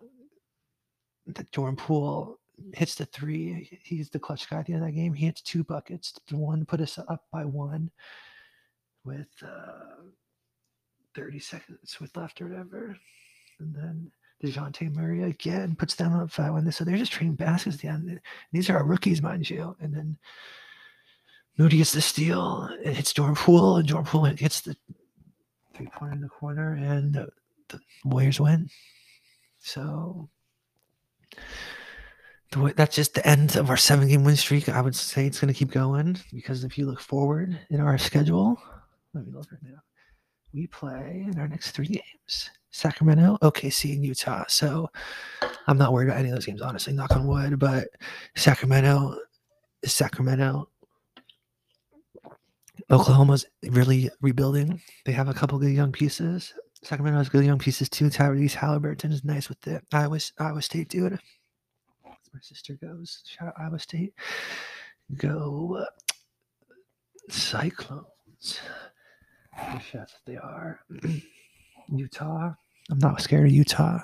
The 1.28 1.46
Jordan 1.52 1.76
Poole 1.76 2.40
hits 2.74 2.96
the 2.96 3.06
three. 3.06 3.80
He's 3.84 4.10
the 4.10 4.20
clutch 4.20 4.50
guy 4.50 4.60
at 4.60 4.66
the 4.66 4.74
end 4.74 4.84
of 4.84 4.88
that 4.88 4.96
game. 4.96 5.14
He 5.14 5.26
hits 5.26 5.42
two 5.42 5.64
buckets. 5.64 6.14
The 6.28 6.38
one 6.38 6.66
put 6.66 6.82
us 6.82 6.98
up 6.98 7.26
by 7.32 7.46
one 7.46 7.92
with 9.04 9.28
uh, 9.44 10.04
30 11.16 11.40
seconds 11.40 12.00
with 12.00 12.16
left 12.16 12.42
or 12.42 12.48
whatever. 12.48 12.96
And 13.60 13.76
then 13.76 14.12
DeJounte 14.44 14.96
Murray 14.96 15.24
again 15.24 15.76
puts 15.76 15.96
them 15.96 16.14
up 16.14 16.32
5 16.32 16.54
1. 16.54 16.72
So 16.72 16.84
they're 16.84 16.98
just 16.98 17.12
trading 17.12 17.36
baskets 17.36 17.76
at 17.78 17.82
the 17.82 17.88
end. 17.88 18.20
These 18.52 18.70
are 18.70 18.78
our 18.78 18.86
rookies, 18.86 19.22
mind 19.22 19.50
you. 19.50 19.76
And 19.80 19.94
then 19.94 20.18
Moody 21.58 21.78
gets 21.78 21.92
the 21.92 22.02
steal 22.02 22.70
and 22.84 22.96
hits 22.96 23.14
Jordan 23.14 23.36
Poole, 23.36 23.78
and 23.78 23.88
Jordan 23.88 24.10
Poole 24.10 24.32
gets 24.34 24.62
the 24.62 24.76
three 25.76 25.88
pointer 25.88 26.14
in 26.14 26.22
the 26.22 26.30
corner, 26.30 26.74
and 26.74 27.14
the 27.70 27.80
Warriors 28.04 28.40
win. 28.40 28.70
So 29.60 30.30
that's 32.76 32.96
just 32.96 33.14
the 33.14 33.26
end 33.26 33.56
of 33.56 33.70
our 33.70 33.78
seven 33.78 34.08
game 34.08 34.24
win 34.24 34.36
streak. 34.36 34.68
I 34.70 34.82
would 34.82 34.96
say 34.96 35.26
it's 35.26 35.40
going 35.40 35.54
to 35.54 35.58
keep 35.58 35.72
going 35.72 36.18
because 36.34 36.64
if 36.64 36.78
you 36.78 36.86
look 36.86 37.00
forward 37.00 37.58
in 37.70 37.80
our 37.80 37.98
schedule, 37.98 38.62
let 39.14 39.26
me 39.26 39.32
look 39.34 39.52
right 39.52 39.62
now. 39.64 39.80
We 40.54 40.68
play 40.68 41.26
in 41.32 41.40
our 41.40 41.48
next 41.48 41.72
three 41.72 41.88
games 41.88 42.50
Sacramento, 42.72 43.38
OKC, 43.42 43.94
and 43.94 44.06
Utah. 44.06 44.46
So 44.48 44.90
I'm 45.68 45.78
not 45.78 45.94
worried 45.94 46.10
about 46.10 46.20
any 46.20 46.30
of 46.30 46.36
those 46.36 46.46
games, 46.46 46.62
honestly, 46.62 46.94
knock 46.94 47.12
on 47.12 47.28
wood. 47.28 47.60
But 47.60 47.90
Sacramento 48.36 49.18
is 49.84 49.94
Sacramento. 49.94 50.68
Oklahoma's 52.90 53.46
really 53.64 54.10
rebuilding. 54.22 54.82
They 55.06 55.12
have 55.14 55.30
a 55.30 55.34
couple 55.34 55.58
of 55.58 55.62
good 55.62 55.74
young 55.74 55.92
pieces. 55.92 56.54
Sacramento 56.84 57.20
has 57.20 57.30
good 57.30 57.46
young 57.46 57.60
pieces 57.60 57.90
too. 57.90 58.10
Tyrese 58.10 58.54
Halliburton 58.54 59.12
is 59.12 59.24
nice 59.24 59.50
with 59.50 59.62
the 59.62 59.82
Iowa, 59.94 60.20
Iowa 60.40 60.62
State 60.62 60.90
dude 60.90 61.20
my 62.34 62.40
sister 62.42 62.78
goes. 62.82 63.24
Shout 63.26 63.50
out 63.50 63.54
Iowa 63.58 63.80
State. 63.80 64.14
Go 65.16 65.86
Cyclones. 67.30 68.60
That's 69.58 69.94
what 69.94 70.10
they 70.26 70.38
are. 70.38 70.80
Utah. 71.90 72.54
I'm 72.90 73.00
not 73.00 73.22
scared 73.22 73.48
of 73.48 73.52
Utah. 73.52 74.00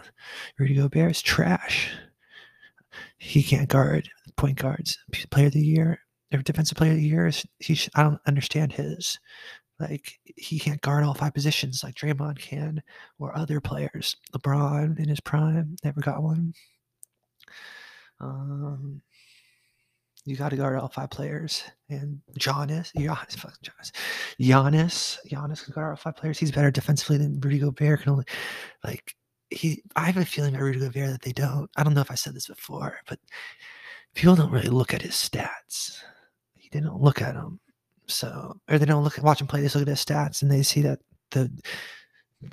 Rudy 0.60 0.76
Gobert. 0.76 1.16
Trash. 1.24 1.92
He 3.18 3.44
can't 3.44 3.70
guard 3.70 4.10
point 4.36 4.58
guards. 4.58 4.98
Player 5.30 5.48
of 5.48 5.54
the 5.54 5.66
year 5.66 6.00
or 6.34 6.42
defensive 6.42 6.78
player 6.78 6.92
of 6.92 6.98
the 6.98 7.04
year. 7.04 7.32
He 7.60 7.80
I 7.96 8.04
don't 8.04 8.22
understand 8.26 8.74
his. 8.74 9.20
Like 9.80 10.20
he 10.24 10.60
can't 10.60 10.82
guard 10.82 11.04
all 11.04 11.14
five 11.14 11.34
positions 11.34 11.84
like 11.84 11.96
Draymond 11.96 12.40
can 12.40 12.82
or 13.20 13.38
other 13.38 13.62
players. 13.62 14.16
LeBron 14.36 14.98
in 15.00 15.08
his 15.08 15.20
prime 15.20 15.76
never 15.84 16.02
got 16.02 16.24
one. 16.24 16.54
Um, 18.20 19.02
You 20.26 20.36
got 20.36 20.50
to 20.50 20.58
guard 20.58 20.78
all 20.80 20.90
five 20.90 21.10
players. 21.12 21.64
And 21.90 22.20
Giannis, 22.40 22.92
Giannis, 22.96 23.36
fuck 23.38 23.54
Giannis, 23.62 23.92
Giannis, 24.42 25.18
Giannis 25.30 25.64
can 25.64 25.74
guard 25.74 25.92
all 25.92 25.96
five 25.96 26.18
players. 26.18 26.40
He's 26.40 26.52
better 26.52 26.72
defensively 26.72 27.18
than 27.18 27.40
Rudy 27.40 27.60
Gobert. 27.60 28.02
Can 28.02 28.12
only 28.14 28.26
like 28.84 29.16
he. 29.52 29.84
I 29.96 30.06
have 30.06 30.18
a 30.18 30.26
feeling 30.26 30.56
about 30.56 30.64
Rudy 30.64 30.80
Gobert 30.80 31.12
that 31.12 31.22
they 31.22 31.34
don't. 31.34 31.70
I 31.78 31.84
don't 31.84 31.94
know 31.94 32.02
if 32.02 32.12
I 32.12 32.16
said 32.16 32.34
this 32.34 32.48
before, 32.48 32.98
but 33.08 33.20
people 34.16 34.36
don't 34.36 34.52
really 34.52 34.70
look 34.70 34.94
at 34.94 35.04
his 35.04 35.14
stats. 35.14 36.00
They 36.72 36.80
don't 36.82 37.02
look 37.02 37.22
at 37.22 37.36
them. 37.36 37.60
So, 38.08 38.60
or 38.70 38.78
they 38.78 38.86
don't 38.86 39.04
look 39.04 39.18
at 39.18 39.24
watch 39.24 39.42
him 39.42 39.48
play. 39.48 39.60
They 39.60 39.66
just 39.66 39.76
look 39.76 39.84
at 39.84 39.90
his 39.90 40.04
stats 40.04 40.42
and 40.42 40.52
they 40.52 40.64
see 40.64 40.82
that 40.82 41.00
the 41.32 41.52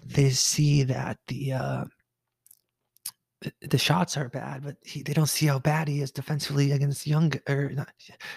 they 0.05 0.31
see 0.31 0.83
that 0.85 1.19
the 1.29 1.53
uh, 1.53 1.85
the 3.61 3.79
shots 3.79 4.17
are 4.17 4.29
bad, 4.29 4.65
but 4.65 4.77
he, 4.83 5.03
they 5.03 5.13
don't 5.13 5.29
see 5.29 5.47
how 5.47 5.59
bad 5.59 5.89
he 5.89 6.01
is 6.01 6.11
defensively 6.11 6.73
against 6.73 7.07
young 7.07 7.33
or 7.49 7.71
not, 7.71 7.89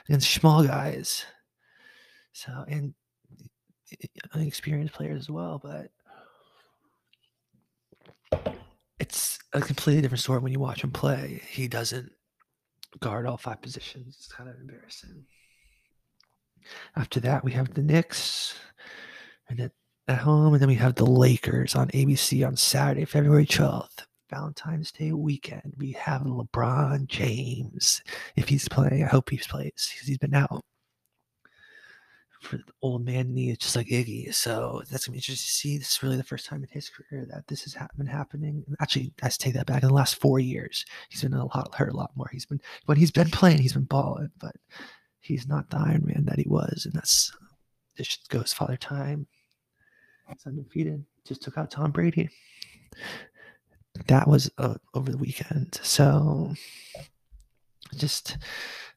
against 0.08 0.30
small 0.32 0.64
guys. 0.64 1.26
So 2.34 2.52
and 2.68 2.94
unexperienced 4.34 4.94
players 4.94 5.22
as 5.22 5.30
well, 5.30 5.62
but 5.64 5.90
it's 9.00 9.40
a 9.54 9.62
completely 9.62 10.02
different 10.02 10.22
story 10.22 10.40
when 10.40 10.52
you 10.52 10.60
watch 10.60 10.84
him 10.84 10.92
play. 10.92 11.42
He 11.50 11.68
doesn't 11.68 12.12
guard 13.00 13.26
all 13.26 13.38
five 13.38 13.62
positions. 13.62 14.16
It's 14.18 14.28
kind 14.28 14.50
of 14.50 14.56
embarrassing. 14.60 15.24
After 16.96 17.20
that, 17.22 17.44
we 17.44 17.52
have 17.54 17.74
the 17.74 17.84
Knicks, 17.84 18.56
and 19.50 19.60
then 19.60 19.72
at 20.08 20.20
home, 20.20 20.54
and 20.54 20.62
then 20.62 20.70
we 20.70 20.76
have 20.76 20.96
the 20.96 21.06
Lakers 21.06 21.76
on 21.76 21.90
ABC 21.90 22.46
on 22.46 22.56
Saturday, 22.56 23.06
February 23.06 23.46
12th. 23.46 24.06
Valentine's 24.30 24.92
Day 24.92 25.14
weekend. 25.14 25.74
We 25.78 25.94
have 25.94 26.24
LeBron 26.24 27.08
James. 27.08 28.02
If 28.36 28.50
he's 28.50 28.68
playing, 28.68 29.04
I 29.04 29.08
hope 29.08 29.30
he 29.30 29.38
plays 29.38 29.72
because 29.94 30.08
he's 30.08 30.18
been 30.18 30.34
out 30.34 30.66
for 32.42 32.58
the 32.58 32.64
old 32.82 33.06
man 33.06 33.34
knee. 33.34 33.52
It's 33.52 33.66
just 33.66 33.76
like 33.76 33.88
Iggy. 33.88 34.34
So 34.34 34.82
that's 34.90 35.06
gonna 35.06 35.14
be 35.14 35.18
interesting 35.18 35.36
to 35.36 35.54
see. 35.54 35.78
This 35.78 35.96
is 35.96 36.04
really 36.04 36.18
the 36.18 36.24
first 36.24 36.46
time 36.46 36.62
in 36.64 36.70
his 36.72 36.90
career 36.90 37.26
that 37.30 37.48
this 37.48 37.64
has 37.64 37.74
ha- 37.74 37.88
been 37.98 38.08
happening. 38.08 38.64
Actually, 38.80 39.14
I 39.24 39.30
take 39.30 39.54
that 39.54 39.66
back. 39.66 39.84
In 39.84 39.90
the 39.90 39.94
last 39.94 40.16
four 40.16 40.40
years, 40.40 40.86
he's 41.10 41.22
been 41.22 41.34
a 41.34 41.46
lot 41.46 41.74
hurt 41.76 41.94
a 41.94 41.98
lot 41.98 42.12
more. 42.16 42.30
He's 42.32 42.46
been 42.46 42.62
when 42.86 42.98
he's 42.98 43.12
been 43.12 43.30
playing, 43.30 43.60
he's 43.60 43.74
been 43.74 43.84
balling, 43.84 44.32
but 44.40 44.56
he's 45.28 45.48
not 45.48 45.70
the 45.70 45.78
Iron 45.78 46.04
Man 46.06 46.26
that 46.26 46.40
he 46.40 46.48
was, 46.48 46.86
and 46.86 46.94
that's 46.94 47.32
this 47.98 48.18
goes 48.30 48.54
Father 48.54 48.78
Time. 48.78 49.28
It's 50.30 50.46
undefeated. 50.46 51.06
Just 51.26 51.42
took 51.42 51.58
out 51.58 51.72
Tom 51.72 51.92
Brady 51.92 52.30
that 54.06 54.28
was 54.28 54.50
uh, 54.58 54.76
over 54.94 55.12
the 55.12 55.18
weekend. 55.18 55.80
So 55.82 56.54
just 57.96 58.38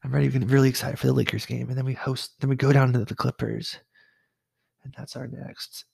I'm 0.03 0.13
ready, 0.13 0.29
really 0.29 0.69
excited 0.69 0.99
for 0.99 1.07
the 1.07 1.13
Lakers 1.13 1.45
game, 1.45 1.69
and 1.69 1.77
then 1.77 1.85
we 1.85 1.93
host, 1.93 2.33
then 2.39 2.49
we 2.49 2.55
go 2.55 2.71
down 2.71 2.93
to 2.93 3.05
the 3.05 3.15
Clippers, 3.15 3.77
and 4.83 4.93
that's 4.97 5.15
our 5.15 5.27
next 5.27 5.85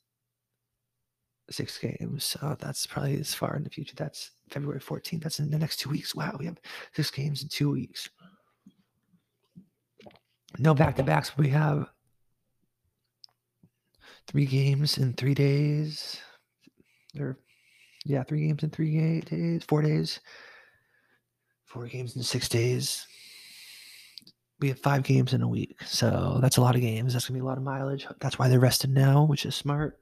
six 1.50 1.78
games. 1.78 2.26
So 2.26 2.58
that's 2.60 2.86
probably 2.86 3.20
as 3.20 3.34
far 3.34 3.56
in 3.56 3.64
the 3.64 3.70
future. 3.70 3.96
That's 3.96 4.32
February 4.50 4.82
14th. 4.82 5.24
That's 5.24 5.40
in 5.40 5.50
the 5.50 5.60
next 5.60 5.78
two 5.78 5.90
weeks. 5.90 6.16
Wow, 6.16 6.36
we 6.38 6.46
have 6.46 6.60
six 6.94 7.12
games 7.12 7.44
in 7.44 7.50
two 7.50 7.72
weeks. 7.72 8.10
No 10.58 10.74
back 10.74 10.96
to 10.96 11.04
backs, 11.04 11.38
we 11.38 11.50
have 11.50 11.90
three 14.28 14.46
games 14.46 14.98
in 14.98 15.14
three 15.14 15.34
days. 15.34 16.20
Or 17.20 17.38
yeah, 18.06 18.24
three 18.24 18.48
games 18.48 18.64
in 18.64 18.70
three 18.70 19.22
days, 19.22 19.64
four 19.64 19.82
days, 19.82 20.20
four 21.66 21.88
games 21.88 22.16
in 22.16 22.24
six 22.24 22.48
days. 22.48 23.06
We 24.60 24.70
have 24.70 24.80
five 24.80 25.04
games 25.04 25.34
in 25.34 25.44
a 25.44 25.48
week, 25.48 25.84
so 25.84 26.40
that's 26.42 26.58
a 26.58 26.62
lot 26.62 26.76
of 26.76 26.82
games. 26.82 27.14
That's 27.14 27.28
gonna 27.28 27.38
be 27.38 27.42
a 27.42 27.46
lot 27.46 27.58
of 27.58 27.64
mileage. 27.64 28.08
That's 28.20 28.40
why 28.40 28.48
they're 28.48 28.60
rested 28.60 28.90
now, 28.90 29.24
which 29.26 29.46
is 29.46 29.56
smart. 29.56 30.00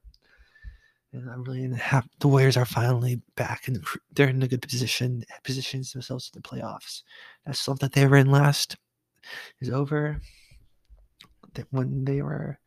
And 1.11 1.29
I'm 1.29 1.43
really 1.43 1.69
happy. 1.77 2.09
The 2.19 2.27
Warriors 2.27 2.57
are 2.57 2.65
finally 2.65 3.21
back, 3.35 3.67
and 3.67 3.83
they're 4.13 4.29
in 4.29 4.43
a 4.43 4.47
good 4.47 4.61
position, 4.61 5.23
positions 5.43 5.91
themselves 5.91 6.29
to 6.29 6.39
the 6.39 6.47
playoffs. 6.47 7.03
That 7.45 7.55
stuff 7.55 7.79
that 7.79 7.93
they 7.93 8.05
were 8.05 8.17
in 8.17 8.31
last 8.31 8.77
is 9.61 9.69
over. 9.69 10.19
That 11.53 11.67
when 11.71 12.03
they 12.03 12.21
were 12.21 12.59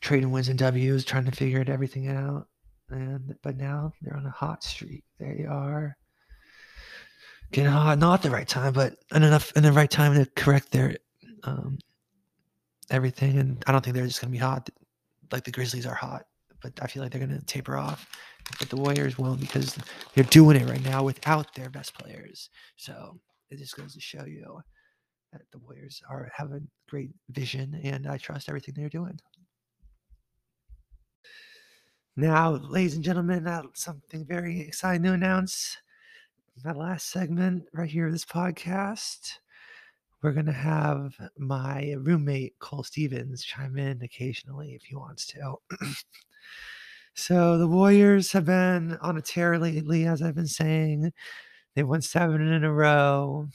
trading 0.00 0.30
wins 0.30 0.48
and 0.48 0.58
W's, 0.58 1.04
trying 1.04 1.26
to 1.26 1.30
figure 1.30 1.64
everything 1.66 2.08
out 2.08 2.48
and 2.90 3.34
but 3.42 3.56
now 3.56 3.92
they're 4.02 4.16
on 4.16 4.26
a 4.26 4.30
hot 4.30 4.62
streak. 4.62 5.04
They 5.18 5.44
are 5.48 5.96
getting 7.52 7.70
hot, 7.70 7.98
not 7.98 8.14
at 8.14 8.22
the 8.22 8.30
right 8.30 8.48
time, 8.48 8.72
but 8.72 8.96
enough 9.14 9.52
in 9.56 9.62
the 9.62 9.72
right 9.72 9.90
time 9.90 10.14
to 10.14 10.30
correct 10.36 10.70
their 10.72 10.96
um, 11.44 11.78
everything. 12.90 13.38
And 13.38 13.62
I 13.66 13.72
don't 13.72 13.84
think 13.84 13.94
they're 13.94 14.06
just 14.06 14.20
gonna 14.20 14.32
be 14.32 14.38
hot 14.38 14.68
like 15.32 15.44
the 15.44 15.50
Grizzlies 15.50 15.86
are 15.86 15.94
hot, 15.94 16.26
but 16.62 16.72
I 16.82 16.86
feel 16.86 17.02
like 17.02 17.12
they're 17.12 17.20
gonna 17.20 17.40
taper 17.42 17.76
off. 17.76 18.08
But 18.58 18.68
the 18.68 18.76
Warriors 18.76 19.16
won't 19.16 19.40
because 19.40 19.78
they're 20.14 20.24
doing 20.24 20.60
it 20.60 20.68
right 20.68 20.84
now 20.84 21.02
without 21.02 21.54
their 21.54 21.70
best 21.70 21.94
players. 21.98 22.50
So 22.76 23.18
it 23.54 23.58
just 23.58 23.76
goes 23.76 23.94
to 23.94 24.00
show 24.00 24.24
you 24.24 24.60
that 25.32 25.42
the 25.52 25.58
Warriors 25.58 26.02
are 26.08 26.30
having 26.34 26.68
great 26.88 27.10
vision, 27.30 27.80
and 27.82 28.06
I 28.06 28.18
trust 28.18 28.48
everything 28.48 28.74
they're 28.76 28.88
doing. 28.88 29.18
Now, 32.16 32.50
ladies 32.50 32.94
and 32.94 33.04
gentlemen, 33.04 33.46
uh, 33.46 33.62
something 33.74 34.24
very 34.24 34.60
exciting 34.60 35.02
to 35.04 35.12
announce. 35.12 35.76
My 36.64 36.72
last 36.72 37.10
segment 37.10 37.64
right 37.72 37.90
here 37.90 38.06
of 38.06 38.12
this 38.12 38.24
podcast. 38.24 39.38
We're 40.22 40.32
going 40.32 40.46
to 40.46 40.52
have 40.52 41.14
my 41.36 41.94
roommate, 41.98 42.58
Cole 42.60 42.84
Stevens, 42.84 43.44
chime 43.44 43.76
in 43.76 44.00
occasionally 44.02 44.74
if 44.74 44.84
he 44.84 44.94
wants 44.94 45.26
to. 45.26 45.56
so, 47.14 47.58
the 47.58 47.68
Warriors 47.68 48.32
have 48.32 48.46
been 48.46 48.96
on 49.02 49.16
a 49.16 49.22
tear 49.22 49.58
lately, 49.58 50.06
as 50.06 50.22
I've 50.22 50.36
been 50.36 50.46
saying. 50.46 51.12
They 51.74 51.82
won 51.82 52.02
seven 52.02 52.40
in 52.40 52.64
a 52.64 52.72
row. 52.72 53.48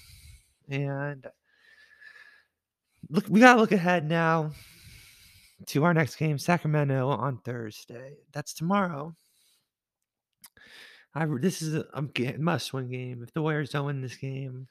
And 0.69 1.25
look, 3.09 3.25
we 3.29 3.39
got 3.39 3.55
to 3.55 3.61
look 3.61 3.71
ahead 3.71 4.07
now 4.07 4.51
to 5.67 5.83
our 5.83 5.93
next 5.93 6.15
game, 6.15 6.37
Sacramento 6.37 7.09
on 7.09 7.39
Thursday. 7.39 8.17
That's 8.31 8.53
tomorrow. 8.53 9.15
I 11.15 11.25
this 11.39 11.61
is 11.61 11.75
a, 11.75 11.85
a 11.93 12.37
must-win 12.37 12.89
game. 12.89 13.23
If 13.23 13.33
the 13.33 13.41
Warriors 13.41 13.71
don't 13.71 13.87
win 13.87 14.01
this 14.01 14.15
game, 14.15 14.67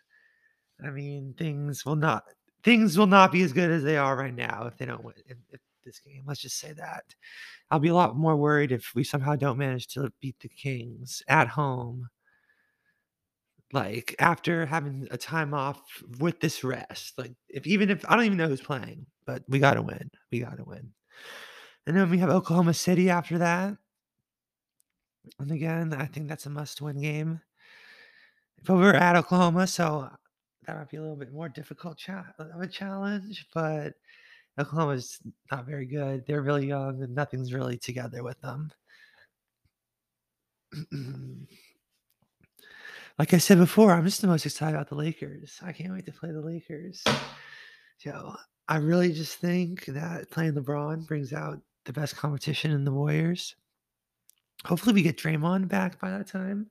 I 0.85 0.91
mean 0.91 1.35
things 1.37 1.85
will 1.85 1.97
not 1.97 2.25
things 2.63 2.97
will 2.97 3.07
not 3.07 3.33
be 3.33 3.43
as 3.43 3.53
good 3.53 3.71
as 3.71 3.83
they 3.83 3.97
are 3.97 4.17
right 4.17 4.35
now 4.35 4.67
if 4.67 4.77
they 4.77 4.87
don't 4.87 5.03
win 5.03 5.15
if, 5.27 5.37
if 5.51 5.61
this 5.85 5.99
game. 6.01 6.23
Let's 6.27 6.41
just 6.41 6.59
say 6.59 6.73
that. 6.75 7.03
I'll 7.71 7.81
be 7.81 7.89
a 7.89 7.95
lot 7.95 8.17
more 8.17 8.37
worried 8.37 8.73
if 8.73 8.95
we 8.95 9.03
somehow 9.05 9.35
don't 9.35 9.59
manage 9.59 9.89
to 9.89 10.13
beat 10.21 10.39
the 10.41 10.49
Kings 10.49 11.23
at 11.29 11.49
home. 11.49 12.09
Like 13.73 14.15
after 14.19 14.65
having 14.65 15.09
a 15.11 15.19
time 15.19 15.53
off 15.53 15.83
with 16.19 16.41
this 16.41 16.65
rest, 16.65 17.19
like 17.19 17.35
if 17.49 17.67
even 17.67 17.91
if 17.91 18.05
I 18.09 18.17
don't 18.17 18.25
even 18.25 18.39
know 18.39 18.49
who's 18.49 18.63
playing, 18.63 19.07
but 19.27 19.43
we 19.49 19.59
got 19.59 19.75
to 19.75 19.83
win. 19.83 20.11
We 20.33 20.41
got 20.41 20.57
to 20.57 20.65
win. 20.65 20.93
And 21.87 21.97
then 21.97 22.09
we 22.11 22.19
have 22.19 22.31
Oklahoma 22.31 22.75
City 22.75 23.11
after 23.11 23.39
that. 23.39 23.77
And 25.39 25.51
again, 25.51 25.93
I 25.93 26.07
think 26.07 26.29
that's 26.29 26.47
a 26.47 26.51
must 26.51 26.81
win 26.81 27.01
game. 27.01 27.41
But 28.65 28.77
we're 28.77 28.95
at 28.95 29.17
Oklahoma, 29.17 29.67
so 29.67 30.11
that 30.67 30.77
might 30.77 30.89
be 30.89 30.97
a 30.97 31.01
little 31.01 31.17
bit 31.17 31.33
more 31.33 31.49
difficult 31.49 31.99
of 32.09 32.61
a 32.61 32.67
challenge. 32.67 33.47
But 33.55 33.95
Oklahoma's 34.59 35.19
not 35.51 35.67
very 35.67 35.87
good. 35.87 36.27
They're 36.27 36.43
really 36.43 36.67
young 36.67 37.03
and 37.03 37.15
nothing's 37.15 37.53
really 37.53 37.79
together 37.79 38.23
with 38.23 38.41
them. 38.41 38.71
like 43.19 43.35
I 43.35 43.39
said 43.39 43.59
before, 43.59 43.93
I'm 43.93 44.05
just 44.05 44.21
the 44.21 44.29
most 44.29 44.47
excited 44.47 44.77
about 44.77 44.89
the 44.89 44.95
Lakers. 44.95 45.59
I 45.63 45.73
can't 45.73 45.93
wait 45.93 46.07
to 46.07 46.13
play 46.13 46.31
the 46.31 46.41
Lakers. 46.41 47.03
So 47.99 48.35
I 48.69 48.77
really 48.77 49.13
just 49.13 49.39
think 49.39 49.87
that 49.87 50.31
playing 50.31 50.53
LeBron 50.55 51.07
brings 51.07 51.33
out 51.33 51.59
the 51.85 51.93
best 51.93 52.17
competition 52.17 52.71
in 52.71 52.85
the 52.85 52.93
Warriors. 52.93 53.57
Hopefully, 54.65 54.95
we 54.95 55.03
get 55.03 55.17
Draymond 55.17 55.69
back 55.69 56.01
by 56.01 56.11
that 56.11 56.29
time. 56.29 56.69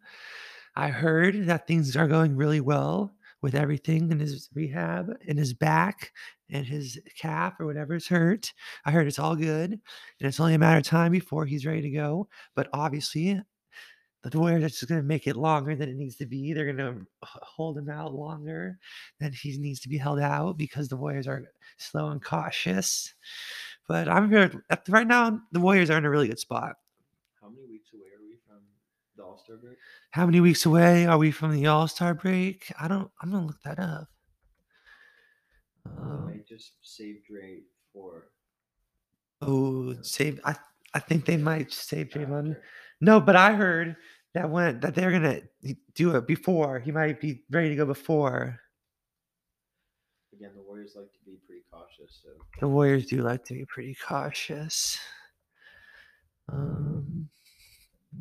I 0.76 0.90
heard 0.90 1.48
that 1.48 1.68
things 1.68 1.96
are 1.98 2.08
going 2.08 2.36
really 2.36 2.62
well 2.62 3.14
with 3.42 3.56
everything 3.56 4.12
in 4.12 4.20
his 4.20 4.50
rehab, 4.54 5.12
in 5.26 5.38
his 5.38 5.54
back, 5.54 6.12
and 6.50 6.66
his 6.66 7.00
calf 7.18 7.60
or 7.60 7.66
whatever 7.66 7.96
is 7.96 8.08
hurt. 8.08 8.54
I 8.86 8.92
heard 8.92 9.08
it's 9.08 9.20
all 9.20 9.36
good, 9.36 9.72
and 9.72 9.82
it's 10.20 10.40
only 10.40 10.54
a 10.54 10.60
matter 10.60 10.78
of 10.78 10.84
time 10.84 11.12
before 11.12 11.46
he's 11.46 11.66
ready 11.66 11.82
to 11.82 11.90
go. 11.90 12.28
But 12.56 12.70
obviously, 12.74 13.42
the 14.24 14.40
Warriors 14.40 14.64
are 14.64 14.70
just 14.70 14.88
going 14.88 15.00
to 15.02 15.08
make 15.08 15.28
it 15.28 15.36
longer 15.38 15.76
than 15.76 15.90
it 15.90 15.96
needs 15.96 16.16
to 16.18 16.26
be. 16.26 16.52
They're 16.54 16.72
going 16.74 16.78
to 16.78 17.06
hold 17.24 17.78
him 17.78 17.90
out 17.90 18.14
longer 18.14 18.78
than 19.20 19.32
he 19.32 19.58
needs 19.58 19.80
to 19.82 19.90
be 19.90 19.98
held 19.98 20.20
out 20.20 20.58
because 20.58 20.90
the 20.90 20.98
Warriors 20.98 21.28
are 21.28 21.46
slow 21.78 22.10
and 22.10 22.22
cautious. 22.22 23.14
But 23.88 24.10
I'm 24.10 24.30
here 24.30 24.52
right 24.90 25.08
now. 25.08 25.40
The 25.52 25.60
Warriors 25.62 25.90
are 25.90 25.98
in 25.98 26.06
a 26.06 26.10
really 26.10 26.28
good 26.28 26.40
spot. 26.40 26.76
How 27.42 27.48
many 27.50 27.68
weeks 27.68 27.90
away 27.94 28.10
are 28.18 28.22
we 28.22 28.36
from 28.46 28.60
the 29.16 29.24
All 29.24 29.38
Star 29.38 29.56
break? 29.58 29.78
How 30.12 30.26
many 30.26 30.40
weeks 30.42 30.66
away 30.66 31.06
are 31.06 31.18
we 31.18 31.32
from 31.32 31.52
the 31.54 31.68
All 31.68 31.88
Star 31.88 32.14
break? 32.14 32.70
I 32.80 32.88
don't. 32.90 33.10
I'm 33.22 33.32
gonna 33.32 33.46
look 33.46 33.62
that 33.64 33.80
up. 33.80 34.10
Um 35.86 36.28
I 36.34 36.40
just 36.48 36.74
saved 36.82 37.26
Dre 37.30 37.62
for 37.94 38.28
Oh, 39.42 39.96
save 40.02 40.40
I 40.44 40.56
I 40.94 41.00
think 41.00 41.26
they 41.26 41.38
might 41.38 41.72
save 41.72 42.10
Draymond. 42.10 42.50
after. 42.52 42.64
No, 43.02 43.20
but 43.20 43.36
I 43.36 43.54
heard 43.54 43.96
that 44.34 44.50
went 44.50 44.82
that 44.82 44.96
they're 44.96 45.12
gonna 45.12 45.42
do 45.96 46.16
it 46.16 46.28
before. 46.28 46.80
He 46.80 46.92
might 46.92 47.20
be 47.22 47.44
ready 47.52 47.70
to 47.70 47.76
go 47.76 47.86
before. 47.86 48.60
Again, 50.34 50.52
the 50.56 50.62
Warriors 50.62 50.94
like 50.96 51.12
to 51.14 51.20
be 51.26 51.38
pretty 51.48 51.64
cautious, 51.72 52.20
so 52.24 52.30
The 52.60 52.68
Warriors 52.68 53.08
do 53.08 53.22
like 53.22 53.44
to 53.46 53.54
be 53.56 53.66
pretty 53.66 53.96
cautious. 54.08 55.00
Um, 56.50 57.28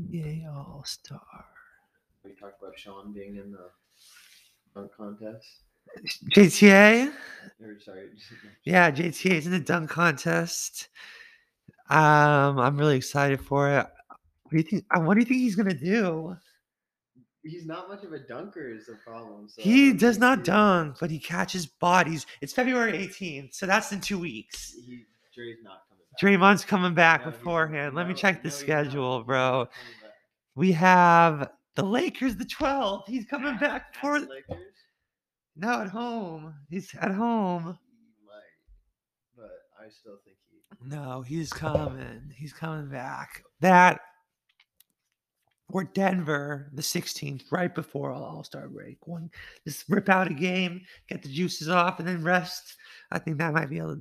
yeah, 0.08 0.50
All 0.50 0.82
Star. 0.86 1.20
we 2.24 2.32
talked 2.32 2.60
about 2.62 2.78
Sean 2.78 3.12
being 3.12 3.36
in 3.36 3.52
the 3.52 3.70
dunk 4.74 4.90
contest. 4.96 5.46
JTA. 6.34 7.12
Or 7.62 7.78
sorry, 7.80 8.08
Yeah, 8.64 8.90
JTA 8.90 9.30
is 9.32 9.46
in 9.46 9.52
the 9.52 9.60
dunk 9.60 9.90
contest. 9.90 10.88
Um, 11.88 12.58
I'm 12.58 12.76
really 12.76 12.96
excited 12.96 13.40
for 13.40 13.68
it. 13.70 13.86
What 14.46 14.50
do 14.52 14.56
you 14.58 14.62
think? 14.62 14.84
uh, 14.94 15.00
What 15.00 15.14
do 15.14 15.20
you 15.20 15.26
think 15.26 15.40
he's 15.40 15.56
gonna 15.56 15.74
do? 15.74 16.36
he's 17.42 17.64
not 17.64 17.88
much 17.88 18.02
of 18.02 18.12
a 18.12 18.18
dunker. 18.18 18.70
Is 18.70 18.86
the 18.86 18.94
problem. 18.94 19.48
So 19.48 19.62
He 19.62 19.92
does 19.92 20.18
not 20.18 20.42
dunk, 20.44 20.96
but 21.00 21.10
he 21.10 21.18
catches 21.18 21.66
bodies. 21.66 22.26
It's 22.40 22.52
February 22.52 22.92
18th, 22.92 23.54
so 23.54 23.66
that's 23.66 23.92
in 23.92 24.00
two 24.00 24.18
weeks. 24.18 24.74
He 24.74 25.04
Dre's 25.34 25.58
not 25.62 25.82
coming 25.88 26.04
back. 26.10 26.20
Draymond's 26.20 26.64
coming 26.64 26.94
back 26.94 27.24
No, 27.24 27.30
beforehand. 27.30 27.94
Let 27.94 28.08
me 28.08 28.14
check 28.14 28.42
the 28.42 28.48
no, 28.48 28.54
schedule, 28.54 29.22
bro. 29.22 29.40
not 29.40 29.70
coming 29.70 29.92
back. 30.02 30.10
We 30.56 30.72
have 30.72 31.50
the 31.76 31.84
Lakers 31.84 32.34
the 32.36 32.46
12th. 32.46 33.06
He's 33.06 33.26
coming 33.26 33.56
back 33.60 33.86
At 33.94 33.96
for 34.00 34.18
the 34.20 34.26
Lakers? 34.26 34.64
no 35.54 35.82
at 35.82 35.88
home. 35.88 36.54
He's 36.70 36.92
at 37.00 37.12
home. 37.12 37.78
He 38.18 38.26
might, 38.26 39.36
but 39.36 39.50
I 39.78 39.88
still 39.90 40.16
think 40.24 40.36
he. 40.50 40.88
No, 40.88 41.20
he's 41.22 41.52
coming. 41.52 42.32
He's 42.34 42.52
coming 42.54 42.88
back. 42.88 43.42
That 43.60 44.00
or 45.68 45.84
Denver 45.84 46.70
the 46.72 46.82
16th, 46.82 47.50
right 47.50 47.74
before 47.74 48.12
All 48.12 48.44
Star 48.44 48.68
break. 48.68 49.06
One, 49.06 49.30
just 49.66 49.84
rip 49.88 50.08
out 50.08 50.30
a 50.30 50.34
game, 50.34 50.82
get 51.08 51.22
the 51.22 51.28
juices 51.28 51.68
off, 51.68 51.98
and 51.98 52.08
then 52.08 52.22
rest. 52.22 52.76
I 53.10 53.18
think 53.18 53.38
that 53.38 53.52
might 53.54 53.70
be 53.70 53.78
a 53.78 53.96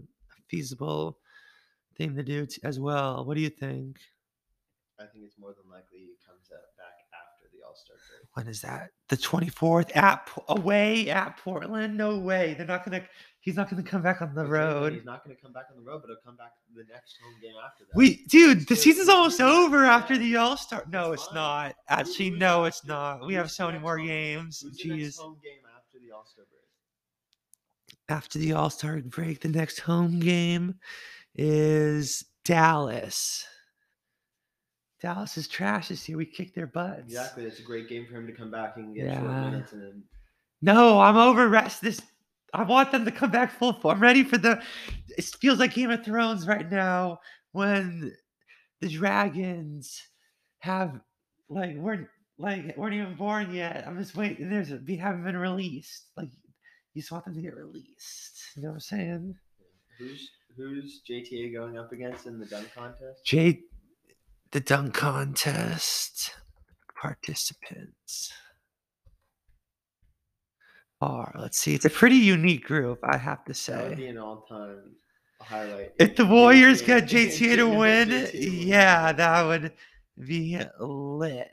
feasible 0.49 1.17
thing 1.97 2.15
to 2.15 2.23
do 2.23 2.45
t- 2.45 2.61
as 2.63 2.79
well. 2.79 3.25
What 3.25 3.35
do 3.35 3.41
you 3.41 3.49
think? 3.49 3.97
I 4.99 5.05
think 5.05 5.25
it's 5.25 5.39
more 5.39 5.53
than 5.57 5.69
likely 5.69 5.99
he 5.99 6.15
comes 6.25 6.47
back 6.49 6.95
after 7.13 7.49
the 7.51 7.65
All 7.65 7.75
Star 7.75 7.97
break. 7.97 8.24
When 8.35 8.47
is 8.47 8.61
that? 8.61 8.91
The 9.09 9.17
24th 9.17 9.95
at 9.95 10.29
away 10.49 11.09
at 11.09 11.37
Portland? 11.37 11.97
No 11.97 12.19
way. 12.19 12.53
They're 12.57 12.67
not 12.67 12.83
gonna. 12.85 13.01
He's 13.39 13.55
not 13.55 13.69
gonna 13.69 13.83
come 13.83 14.01
back 14.01 14.21
on 14.21 14.33
the 14.35 14.41
Okay, 14.41 14.49
road. 14.49 14.93
He's 14.93 15.05
not 15.05 15.23
going 15.23 15.35
to 15.35 15.41
come 15.41 15.53
back 15.53 15.65
on 15.71 15.77
the 15.77 15.83
road, 15.89 16.01
but 16.01 16.07
he'll 16.09 16.17
come 16.25 16.35
back 16.35 16.51
the 16.75 16.83
next 16.91 17.15
home 17.23 17.33
game 17.41 17.53
after 17.63 17.83
that. 17.85 17.95
We, 17.95 18.25
dude, 18.25 18.61
the 18.61 18.65
Dude, 18.65 18.77
season's 18.79 19.07
almost 19.07 19.39
over 19.39 19.85
after 19.85 20.17
the 20.17 20.35
All 20.35 20.57
Star. 20.57 20.83
No, 20.89 21.11
It's 21.13 21.23
it's 21.23 21.33
not. 21.33 21.75
Actually, 21.87 22.29
who's 22.31 22.39
no, 22.39 22.63
it's 22.65 22.85
not. 22.85 23.25
We 23.25 23.35
have 23.35 23.51
so 23.51 23.67
many 23.67 23.79
more 23.79 23.97
home- 23.99 24.07
games. 24.07 24.61
Who's 24.61 24.77
the 24.77 24.89
next 24.89 25.17
Jeez. 25.17 25.21
home 25.21 25.37
game 25.43 25.59
after 25.77 25.99
the 26.05 26.11
All 26.13 26.25
Star 26.25 26.45
break? 26.49 26.61
After 28.17 28.39
the 28.39 28.53
All 28.53 28.69
Star 28.69 28.99
break, 29.01 29.41
the 29.41 29.47
next 29.49 29.79
home 29.79 30.19
game 30.19 30.75
is 31.35 32.25
Dallas. 32.43 33.45
Dallas 35.05 35.37
is 35.37 35.47
trash 35.47 35.89
this 35.89 36.09
year. 36.09 36.17
We 36.17 36.25
kicked 36.25 36.55
their 36.55 36.65
butts. 36.65 37.03
Exactly. 37.03 37.43
It's 37.45 37.59
a 37.59 37.61
great 37.61 37.87
game 37.87 38.07
for 38.09 38.15
him 38.15 38.25
to 38.25 38.33
come 38.33 38.49
back 38.49 38.77
and 38.77 38.95
get 38.95 39.13
short 39.13 39.23
Yeah. 39.23 39.49
minutes 39.51 39.71
and 39.71 39.81
then 39.83 40.03
No, 40.63 40.99
I'm 40.99 41.15
over 41.15 41.47
rest. 41.47 41.83
This 41.83 42.01
I 42.55 42.63
want 42.63 42.91
them 42.91 43.05
to 43.05 43.11
come 43.11 43.29
back 43.29 43.51
full 43.51 43.73
form. 43.73 43.97
I'm 43.97 44.01
ready 44.01 44.23
for 44.23 44.39
the. 44.39 44.63
It 45.15 45.25
feels 45.25 45.59
like 45.59 45.75
Game 45.75 45.91
of 45.91 46.03
Thrones 46.03 46.47
right 46.47 46.67
now 46.71 47.19
when 47.51 48.15
the 48.81 48.89
dragons 48.89 50.01
have 50.59 50.99
like 51.49 51.75
we're 51.75 52.09
like 52.39 52.75
weren't 52.75 52.95
even 52.95 53.15
born 53.15 53.53
yet. 53.53 53.83
I'm 53.85 53.99
just 53.99 54.15
waiting. 54.15 54.49
There's 54.49 54.71
a, 54.71 54.81
we 54.87 54.95
haven't 54.95 55.23
been 55.23 55.37
released. 55.37 56.05
Like 56.17 56.29
you 56.95 57.01
just 57.03 57.11
want 57.11 57.25
them 57.25 57.35
to 57.35 57.41
get 57.41 57.55
released. 57.55 58.41
You 58.55 58.63
know 58.63 58.69
what 58.69 58.73
I'm 58.75 58.79
saying? 58.79 59.35
who's 59.99 60.31
who's 60.57 61.01
JTA 61.07 61.53
going 61.53 61.77
up 61.77 61.91
against 61.91 62.25
in 62.25 62.39
the 62.39 62.45
dunk 62.47 62.73
contest? 62.73 63.23
Jade, 63.23 63.61
the 64.51 64.59
dunk 64.59 64.93
contest 64.93 66.31
participants 67.01 68.33
are. 71.01 71.33
Let's 71.37 71.57
see. 71.57 71.75
It's 71.75 71.85
a 71.85 71.89
pretty 71.89 72.15
unique 72.15 72.65
group, 72.65 72.99
I 73.03 73.17
have 73.17 73.43
to 73.45 73.53
say. 73.53 73.73
That 73.73 73.89
would 73.89 73.97
be 73.97 74.07
an 74.07 74.17
all-time 74.17 74.95
highlight. 75.41 75.93
If 75.99 76.15
the 76.15 76.25
Warriors 76.25 76.81
JTA 76.81 76.85
get 76.85 77.03
JTA 77.09 77.55
to 77.57 77.69
win, 77.69 78.09
JTA 78.09 78.65
yeah, 78.65 79.11
that 79.11 79.43
would 79.43 79.73
be 80.19 80.59
lit. 80.79 81.49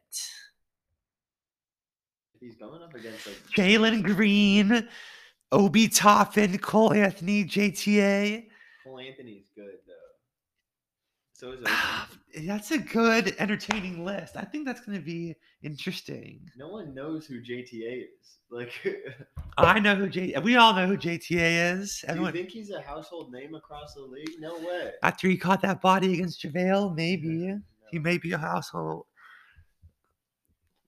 If 2.35 2.41
he's 2.41 2.57
going 2.57 2.83
up 2.83 2.95
against 2.95 3.27
like 3.27 3.37
Jalen 3.57 4.03
Green, 4.03 4.89
Obi 5.51 5.89
Toppin, 5.89 6.59
Cole 6.59 6.93
Anthony, 6.93 7.45
JTA. 7.45 8.47
Cole 8.85 8.99
Anthony's 8.99 9.45
good 9.55 9.75
is 11.43 11.61
Obi. 11.61 12.47
That's 12.47 12.71
a 12.71 12.79
good, 12.79 13.35
entertaining 13.39 14.05
list. 14.05 14.37
I 14.37 14.43
think 14.45 14.67
that's 14.67 14.81
going 14.81 14.97
to 14.99 15.05
be 15.05 15.35
interesting. 15.63 16.41
no 16.57 16.69
one 16.69 16.95
knows 16.95 17.27
who 17.27 17.41
JTA 17.41 18.05
is. 18.05 18.39
Like, 18.51 18.73
I 19.59 19.79
know 19.81 19.95
who 19.95 20.09
J. 20.09 20.35
We 20.43 20.57
all 20.57 20.75
know 20.75 20.87
who 20.87 20.97
JTA 20.97 21.79
is. 21.79 22.05
do 22.09 22.21
you 22.21 22.31
think 22.31 22.51
he's 22.51 22.71
a 22.71 22.81
household 22.81 23.33
name 23.33 23.55
across 23.55 23.95
the 23.95 24.03
league? 24.03 24.29
No 24.39 24.55
way. 24.59 24.93
After 25.03 25.29
he 25.29 25.37
caught 25.37 25.63
that 25.63 25.81
body 25.81 26.15
against 26.15 26.43
JaVale, 26.43 26.95
maybe 26.95 27.29
No. 27.29 27.61
he 27.91 27.99
may 27.99 28.19
be 28.19 28.33
a 28.33 28.39
household 28.39 29.07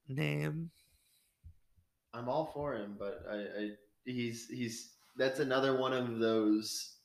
name. 0.09 0.71
I'm 2.12 2.29
all 2.29 2.51
for 2.55 2.75
him, 2.75 2.97
but 2.99 3.23
I, 3.31 3.35
I 3.37 3.71
he's 4.05 4.47
he's 4.49 4.93
that's 5.17 5.40
another 5.40 5.79
one 5.79 5.93
of 5.93 6.19
those 6.19 6.99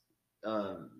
um 0.45 0.91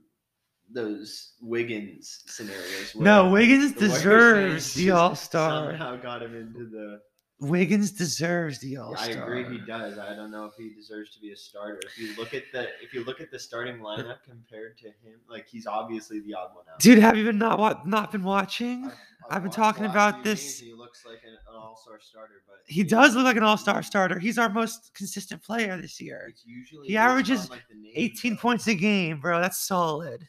those 0.74 1.34
Wiggins 1.42 2.24
scenarios. 2.28 2.96
No, 2.96 3.30
Wiggins 3.30 3.72
deserves 3.74 4.74
the 4.74 4.92
All 4.92 5.16
Star. 5.16 5.72
Somehow 5.72 5.96
got 5.98 6.22
him 6.24 6.36
into 6.36 6.66
the. 6.70 7.00
Wiggins 7.42 7.92
deserves 7.92 8.60
the 8.60 8.76
All 8.76 8.94
Star. 8.98 9.08
I 9.08 9.12
agree, 9.12 9.46
he 9.46 9.66
does. 9.66 9.98
I 9.98 10.14
don't 10.14 10.30
know 10.30 10.44
if 10.44 10.56
he 10.58 10.74
deserves 10.76 11.14
to 11.16 11.22
be 11.22 11.32
a 11.32 11.38
starter. 11.38 11.80
If 11.86 11.98
you 11.98 12.14
look 12.18 12.34
at 12.34 12.44
the 12.52 12.64
if 12.84 12.94
you 12.94 13.06
look 13.06 13.22
at 13.22 13.32
the 13.32 13.40
starting 13.40 13.78
lineup 13.78 14.18
compared 14.28 14.78
to 14.80 14.88
him, 14.88 15.22
like 15.30 15.48
he's 15.48 15.66
obviously 15.66 16.20
the 16.20 16.34
odd 16.34 16.54
one 16.54 16.66
out. 16.72 16.80
Dude, 16.82 17.00
have 17.00 17.16
you 17.16 17.24
been 17.24 17.38
not 17.38 17.58
wa- 17.58 17.80
not 17.86 18.12
been 18.12 18.24
watching? 18.24 18.84
I've, 18.86 18.92
I've 18.92 19.44
been 19.44 19.44
watched 19.44 19.56
the 19.56 19.62
talking 19.62 19.86
about 19.86 20.24
this- 20.26 20.60
He 20.60 20.74
looks 20.74 21.06
like 21.06 21.20
an, 21.24 21.30
an 21.32 21.56
all-star 21.58 22.00
starter, 22.02 22.42
but 22.46 22.58
He 22.68 22.82
it's- 22.82 22.90
does 22.92 23.16
look 23.16 23.24
like 23.24 23.38
an 23.38 23.44
All 23.44 23.56
Star 23.58 23.82
starter. 23.84 24.20
He's 24.20 24.38
our 24.38 24.50
most 24.50 24.92
consistent 24.94 25.42
player 25.42 25.80
this 25.80 26.02
year. 26.02 26.28
It's 26.30 26.44
usually 26.46 26.88
He 26.90 26.98
averages 26.98 27.50
like, 27.50 27.62
name, 27.74 27.94
18 27.96 28.34
though. 28.36 28.42
points 28.42 28.68
a 28.68 28.76
game, 28.76 29.22
bro. 29.22 29.40
That's 29.40 29.66
solid. 29.66 30.28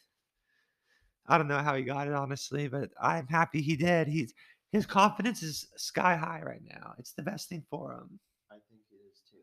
I 1.30 1.38
don't 1.38 1.48
know 1.48 1.58
how 1.58 1.76
he 1.76 1.82
got 1.84 2.08
it, 2.08 2.12
honestly, 2.12 2.66
but 2.66 2.90
I'm 3.00 3.28
happy 3.28 3.62
he 3.62 3.76
did. 3.76 4.08
He's 4.08 4.34
his 4.72 4.84
confidence 4.84 5.42
is 5.42 5.66
sky 5.76 6.16
high 6.16 6.42
right 6.44 6.62
now. 6.68 6.94
It's 6.98 7.12
the 7.12 7.22
best 7.22 7.48
thing 7.48 7.62
for 7.70 7.92
him. 7.92 8.18
I 8.50 8.54
think 8.68 8.80
it 8.90 8.96
is 9.10 9.20
too. 9.30 9.38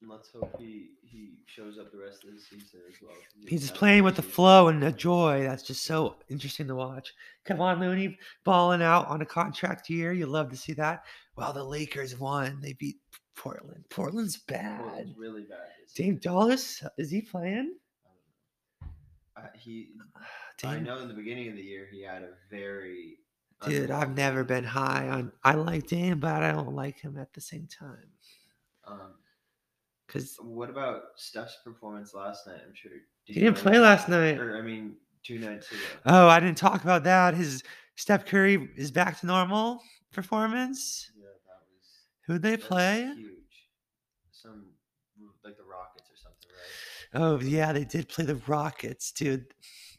And 0.00 0.10
let's 0.10 0.30
hope 0.30 0.54
he 0.58 0.90
he 1.02 1.38
shows 1.46 1.76
up 1.78 1.90
the 1.90 1.98
rest 1.98 2.24
of 2.24 2.30
the 2.32 2.40
season 2.40 2.80
as 2.88 2.94
well. 3.02 3.16
He's 3.48 3.62
just 3.62 3.74
playing 3.74 4.04
with 4.04 4.14
the 4.14 4.22
flow 4.22 4.68
and 4.68 4.80
the 4.80 4.92
joy. 4.92 5.42
That's 5.42 5.64
just 5.64 5.84
so 5.84 6.16
interesting 6.28 6.68
to 6.68 6.76
watch. 6.76 7.12
Come 7.44 7.60
on, 7.60 7.80
Looney, 7.80 8.16
balling 8.44 8.82
out 8.82 9.08
on 9.08 9.22
a 9.22 9.26
contract 9.26 9.90
year. 9.90 10.12
You 10.12 10.26
love 10.26 10.50
to 10.50 10.56
see 10.56 10.72
that. 10.74 11.04
Well, 11.36 11.52
the 11.52 11.64
Lakers 11.64 12.16
won. 12.18 12.60
They 12.60 12.74
beat 12.74 12.98
Portland. 13.36 13.84
Portland's 13.90 14.38
bad. 14.38 14.80
Portland's 14.80 15.18
really 15.18 15.42
bad. 15.42 15.58
Dame 15.96 16.16
Dallas, 16.16 16.82
is 16.96 17.10
he 17.10 17.22
playing? 17.22 17.74
I 19.44 19.56
he, 19.56 19.90
I 20.64 20.78
know 20.78 20.98
in 20.98 21.08
the 21.08 21.14
beginning 21.14 21.48
of 21.48 21.56
the 21.56 21.62
year 21.62 21.88
he 21.90 22.02
had 22.02 22.22
a 22.22 22.30
very. 22.50 23.18
dude, 23.66 23.90
I've 23.90 24.16
never 24.16 24.44
been 24.44 24.64
high 24.64 25.08
on. 25.08 25.32
I 25.44 25.54
like 25.54 25.86
Dame, 25.86 26.20
but 26.20 26.42
I 26.42 26.52
don't 26.52 26.74
like 26.74 27.00
him 27.00 27.18
at 27.18 27.32
the 27.32 27.40
same 27.40 27.66
time. 27.66 28.08
Um, 28.86 29.14
Because 30.06 30.36
what 30.42 30.70
about 30.70 31.02
Steph's 31.16 31.58
performance 31.64 32.14
last 32.14 32.46
night? 32.46 32.60
I'm 32.66 32.74
sure. 32.74 32.92
did 33.26 33.34
he 33.34 33.40
didn't 33.40 33.58
play 33.58 33.78
last 33.78 34.08
night. 34.08 34.38
Or 34.38 34.56
I 34.56 34.62
mean, 34.62 34.96
two 35.22 35.38
nights 35.38 35.70
ago. 35.70 35.80
Oh, 36.06 36.28
I 36.28 36.40
didn't 36.40 36.56
talk 36.58 36.82
about 36.82 37.04
that. 37.04 37.34
His 37.34 37.62
Steph 37.96 38.24
Curry 38.26 38.70
is 38.76 38.90
back 38.90 39.20
to 39.20 39.26
normal 39.26 39.82
performance. 40.12 41.10
Yeah, 41.16 41.26
that 41.26 41.60
was. 41.68 41.86
Who'd 42.26 42.42
they 42.42 42.56
play? 42.56 43.12
Huge. 43.16 43.68
Some 44.32 44.64
like 45.44 45.56
the 45.56 45.64
Rockets 45.64 46.08
or 46.10 46.16
something, 46.16 46.50
right? 46.50 47.22
Oh 47.22 47.40
yeah, 47.40 47.72
they 47.72 47.84
did 47.84 48.08
play 48.08 48.24
the 48.24 48.36
Rockets, 48.46 49.12
dude. 49.12 49.46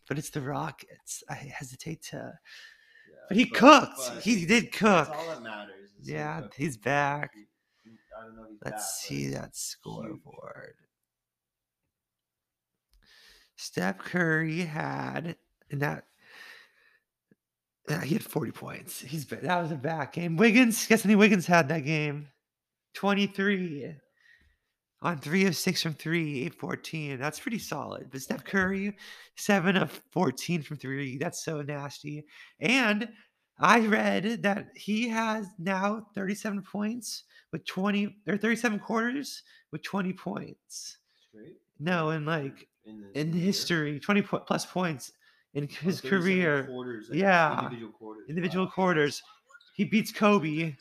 But 0.07 0.17
it's 0.17 0.29
the 0.29 0.41
Rockets. 0.41 1.23
I 1.29 1.35
hesitate 1.35 2.01
to. 2.09 2.17
Yeah, 2.17 3.15
But 3.27 3.37
he 3.37 3.45
cooked. 3.45 3.99
He 4.23 4.45
did 4.45 4.65
That's 4.65 4.77
cook. 4.77 5.09
all 5.09 5.27
that 5.27 5.41
matters. 5.43 5.89
Yeah, 6.01 6.41
cooking. 6.41 6.65
he's 6.65 6.77
back. 6.77 7.31
He- 7.33 7.41
he- 7.83 7.97
I 8.19 8.23
don't 8.25 8.35
know 8.35 8.43
if 8.43 8.49
he's 8.49 8.59
Let's 8.65 8.75
back, 8.75 9.07
see 9.07 9.27
that 9.29 9.55
scoreboard. 9.55 10.75
Steph 13.55 13.99
Curry 13.99 14.61
had 14.61 15.35
in 15.69 15.79
that. 15.79 16.05
Yeah, 17.89 18.03
he 18.03 18.13
had 18.13 18.23
40 18.23 18.51
points. 18.51 19.01
He's 19.01 19.25
that 19.25 19.61
was 19.61 19.71
a 19.71 19.75
back 19.75 20.13
game. 20.13 20.35
Wiggins, 20.37 20.85
guess 20.87 21.03
many 21.03 21.15
Wiggins 21.15 21.45
had 21.45 21.67
that 21.69 21.81
game? 21.85 22.29
23 22.93 23.95
on 25.01 25.17
three 25.17 25.45
of 25.45 25.55
six 25.55 25.81
from 25.81 25.93
three, 25.93 26.47
14. 26.49 27.17
That's 27.19 27.39
pretty 27.39 27.57
solid. 27.59 28.09
But 28.11 28.21
Steph 28.21 28.43
Curry, 28.43 28.95
seven 29.35 29.75
of 29.75 30.01
14 30.11 30.61
from 30.61 30.77
three. 30.77 31.17
That's 31.17 31.43
so 31.43 31.61
nasty. 31.61 32.25
And 32.59 33.09
I 33.59 33.85
read 33.87 34.43
that 34.43 34.67
he 34.75 35.07
has 35.09 35.47
now 35.59 36.05
37 36.15 36.61
points 36.63 37.23
with 37.51 37.65
20 37.65 38.15
or 38.27 38.37
37 38.37 38.79
quarters 38.79 39.43
with 39.71 39.83
20 39.83 40.13
points. 40.13 40.97
Straight? 41.29 41.57
No, 41.79 42.11
in 42.11 42.25
like 42.25 42.67
In, 42.85 43.01
the, 43.01 43.19
in 43.19 43.33
history, 43.33 43.99
20 43.99 44.21
po- 44.21 44.39
plus 44.39 44.65
points 44.65 45.11
in 45.53 45.63
Oh, 45.65 45.75
his 45.81 45.99
37 45.99 46.09
career. 46.21 46.63
Quarters, 46.65 47.07
like 47.09 47.19
Yeah. 47.19 47.59
Individual 47.65 47.91
quarters. 47.91 48.23
Individual 48.29 48.65
wow. 48.65 48.71
quarters. 48.71 49.21
He 49.75 49.83
beats 49.85 50.11
Kobe. 50.11 50.75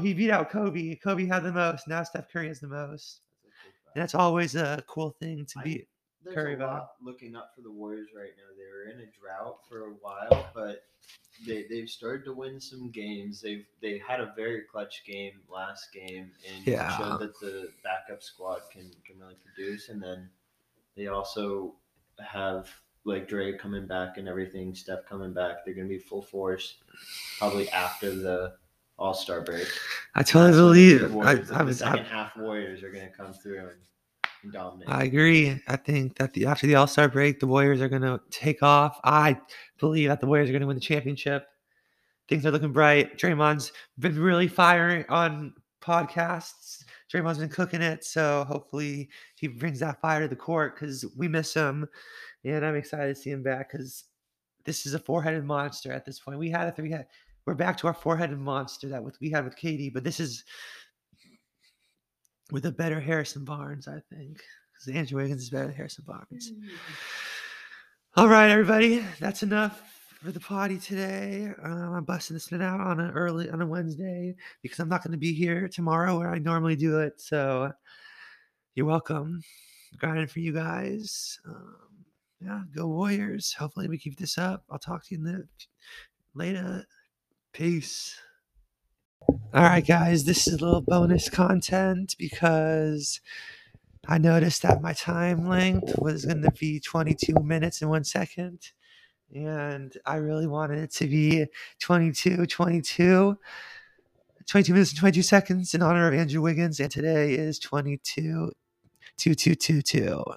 He 0.00 0.14
beat 0.14 0.30
out 0.30 0.50
Kobe. 0.50 0.94
Kobe 0.96 1.26
had 1.26 1.42
the 1.44 1.52
most. 1.52 1.86
Now 1.88 2.02
Steph 2.02 2.30
Curry 2.32 2.48
has 2.48 2.60
the 2.60 2.66
most. 2.68 3.20
That's 3.44 3.54
a 3.54 3.66
big 3.66 3.74
fact. 3.84 3.96
And 3.96 4.02
that's 4.02 4.14
always 4.14 4.54
a 4.56 4.82
cool 4.86 5.10
thing 5.20 5.46
to 5.46 5.58
I-. 5.60 5.84
There's 6.24 6.34
Curry 6.34 6.54
a 6.54 6.58
back. 6.58 6.66
lot 6.68 6.88
looking 7.00 7.36
up 7.36 7.52
for 7.54 7.62
the 7.62 7.70
Warriors 7.70 8.08
right 8.16 8.32
now. 8.36 8.50
They 8.56 8.66
were 8.66 8.90
in 8.92 9.00
a 9.00 9.10
drought 9.16 9.58
for 9.68 9.86
a 9.86 9.92
while, 10.00 10.50
but 10.54 10.82
they 11.46 11.66
they've 11.70 11.88
started 11.88 12.24
to 12.24 12.32
win 12.32 12.60
some 12.60 12.90
games. 12.90 13.40
They've 13.40 13.64
they 13.80 13.98
had 13.98 14.18
a 14.20 14.32
very 14.36 14.62
clutch 14.62 15.04
game 15.06 15.34
last 15.48 15.92
game 15.92 16.32
and 16.52 16.66
Yeah. 16.66 16.96
showed 16.98 17.20
that 17.20 17.38
the 17.38 17.68
backup 17.84 18.24
squad 18.24 18.62
can 18.72 18.90
can 19.06 19.20
really 19.20 19.36
produce. 19.44 19.88
And 19.88 20.02
then 20.02 20.28
they 20.96 21.06
also 21.06 21.76
have 22.18 22.68
like 23.04 23.28
Dre 23.28 23.56
coming 23.56 23.86
back 23.86 24.18
and 24.18 24.26
everything, 24.26 24.74
Steph 24.74 25.06
coming 25.06 25.32
back. 25.32 25.64
They're 25.64 25.74
gonna 25.74 25.86
be 25.86 25.98
full 26.00 26.22
force 26.22 26.78
probably 27.38 27.68
after 27.70 28.12
the 28.12 28.54
All 28.98 29.14
Star 29.14 29.42
break. 29.42 29.68
I 30.14 30.22
totally 30.22 30.94
That's 30.94 31.12
believe. 31.12 31.52
I, 31.52 31.60
I 31.60 31.64
the 31.64 31.74
second 31.74 32.06
I, 32.06 32.08
half 32.08 32.36
Warriors 32.36 32.82
are 32.82 32.90
gonna 32.90 33.10
come 33.10 33.32
through 33.32 33.58
and, 33.58 33.70
and 34.42 34.52
dominate. 34.52 34.88
I 34.88 35.04
agree. 35.04 35.60
I 35.68 35.76
think 35.76 36.16
that 36.16 36.32
the 36.32 36.46
after 36.46 36.66
the 36.66 36.76
All 36.76 36.86
Star 36.86 37.08
break, 37.08 37.40
the 37.40 37.46
Warriors 37.46 37.80
are 37.82 37.88
going 37.88 38.02
to 38.02 38.20
take 38.30 38.62
off. 38.62 38.98
I 39.04 39.38
believe 39.78 40.08
that 40.08 40.20
the 40.20 40.26
Warriors 40.26 40.48
are 40.48 40.52
going 40.52 40.62
to 40.62 40.66
win 40.66 40.76
the 40.76 40.80
championship. 40.80 41.46
Things 42.28 42.44
are 42.46 42.50
looking 42.50 42.72
bright. 42.72 43.18
Draymond's 43.18 43.72
been 43.98 44.18
really 44.18 44.48
firing 44.48 45.04
on 45.08 45.54
podcasts. 45.80 46.84
Draymond's 47.12 47.38
been 47.38 47.48
cooking 47.48 47.82
it, 47.82 48.02
so 48.02 48.44
hopefully 48.48 49.08
he 49.36 49.46
brings 49.46 49.78
that 49.80 50.00
fire 50.00 50.22
to 50.22 50.28
the 50.28 50.34
court 50.34 50.74
because 50.74 51.04
we 51.16 51.28
miss 51.28 51.54
him, 51.54 51.86
and 52.44 52.64
I'm 52.64 52.74
excited 52.74 53.14
to 53.14 53.20
see 53.20 53.30
him 53.30 53.42
back 53.42 53.70
because 53.70 54.04
this 54.64 54.86
is 54.86 54.94
a 54.94 54.98
four-headed 54.98 55.44
monster 55.44 55.92
at 55.92 56.04
this 56.04 56.18
point. 56.18 56.38
We 56.38 56.50
had 56.50 56.66
a 56.66 56.72
three-head. 56.72 57.06
We're 57.46 57.54
back 57.54 57.76
to 57.78 57.86
our 57.86 57.94
four-headed 57.94 58.38
monster 58.40 58.88
that 58.88 59.02
we 59.20 59.30
had 59.30 59.44
with 59.44 59.56
KD, 59.56 59.94
but 59.94 60.02
this 60.02 60.18
is 60.18 60.44
with 62.50 62.66
a 62.66 62.72
better 62.72 62.98
Harrison 62.98 63.44
Barnes, 63.44 63.86
I 63.86 64.00
think. 64.12 64.42
Because 64.72 64.94
Andrew 64.96 65.22
Wiggins 65.22 65.42
is 65.42 65.50
better 65.50 65.66
than 65.66 65.74
Harrison 65.74 66.04
Barnes. 66.06 66.52
All 68.16 68.28
right, 68.28 68.50
everybody, 68.50 69.04
that's 69.20 69.44
enough 69.44 69.80
for 70.22 70.32
the 70.32 70.40
potty 70.40 70.78
today. 70.78 71.52
Um, 71.62 71.94
I'm 71.94 72.04
busting 72.04 72.34
this 72.34 72.50
one 72.50 72.62
out 72.62 72.80
on 72.80 72.98
an 72.98 73.12
early 73.12 73.48
on 73.48 73.62
a 73.62 73.66
Wednesday 73.66 74.34
because 74.60 74.80
I'm 74.80 74.88
not 74.88 75.04
going 75.04 75.12
to 75.12 75.18
be 75.18 75.32
here 75.32 75.68
tomorrow 75.68 76.18
where 76.18 76.30
I 76.30 76.38
normally 76.38 76.74
do 76.74 76.98
it. 76.98 77.20
So 77.20 77.70
you're 78.74 78.86
welcome. 78.86 79.40
Grinding 79.98 80.26
for 80.26 80.40
you 80.40 80.52
guys. 80.52 81.38
Um, 81.46 81.76
yeah, 82.40 82.62
go 82.74 82.88
Warriors. 82.88 83.52
Hopefully 83.52 83.88
we 83.88 83.98
keep 83.98 84.18
this 84.18 84.36
up. 84.36 84.64
I'll 84.68 84.78
talk 84.78 85.04
to 85.06 85.14
you 85.14 85.20
in 85.20 85.24
the 85.24 85.48
later. 86.34 86.84
Peace. 87.56 88.20
All 89.26 89.38
right, 89.54 89.86
guys, 89.86 90.24
this 90.24 90.46
is 90.46 90.60
a 90.60 90.62
little 90.62 90.82
bonus 90.82 91.30
content 91.30 92.14
because 92.18 93.22
I 94.06 94.18
noticed 94.18 94.60
that 94.60 94.82
my 94.82 94.92
time 94.92 95.48
length 95.48 95.98
was 95.98 96.26
going 96.26 96.42
to 96.42 96.50
be 96.50 96.80
22 96.80 97.32
minutes 97.42 97.80
and 97.80 97.88
one 97.88 98.04
second. 98.04 98.72
And 99.34 99.96
I 100.04 100.16
really 100.16 100.46
wanted 100.46 100.80
it 100.80 100.90
to 100.96 101.06
be 101.06 101.46
22, 101.80 102.44
22, 102.44 103.38
22 104.46 104.72
minutes 104.74 104.90
and 104.90 105.00
22 105.00 105.22
seconds 105.22 105.72
in 105.72 105.80
honor 105.80 106.08
of 106.08 106.12
Andrew 106.12 106.42
Wiggins. 106.42 106.78
And 106.78 106.90
today 106.90 107.32
is 107.32 107.58
22, 107.58 108.52
2222. 109.16 110.24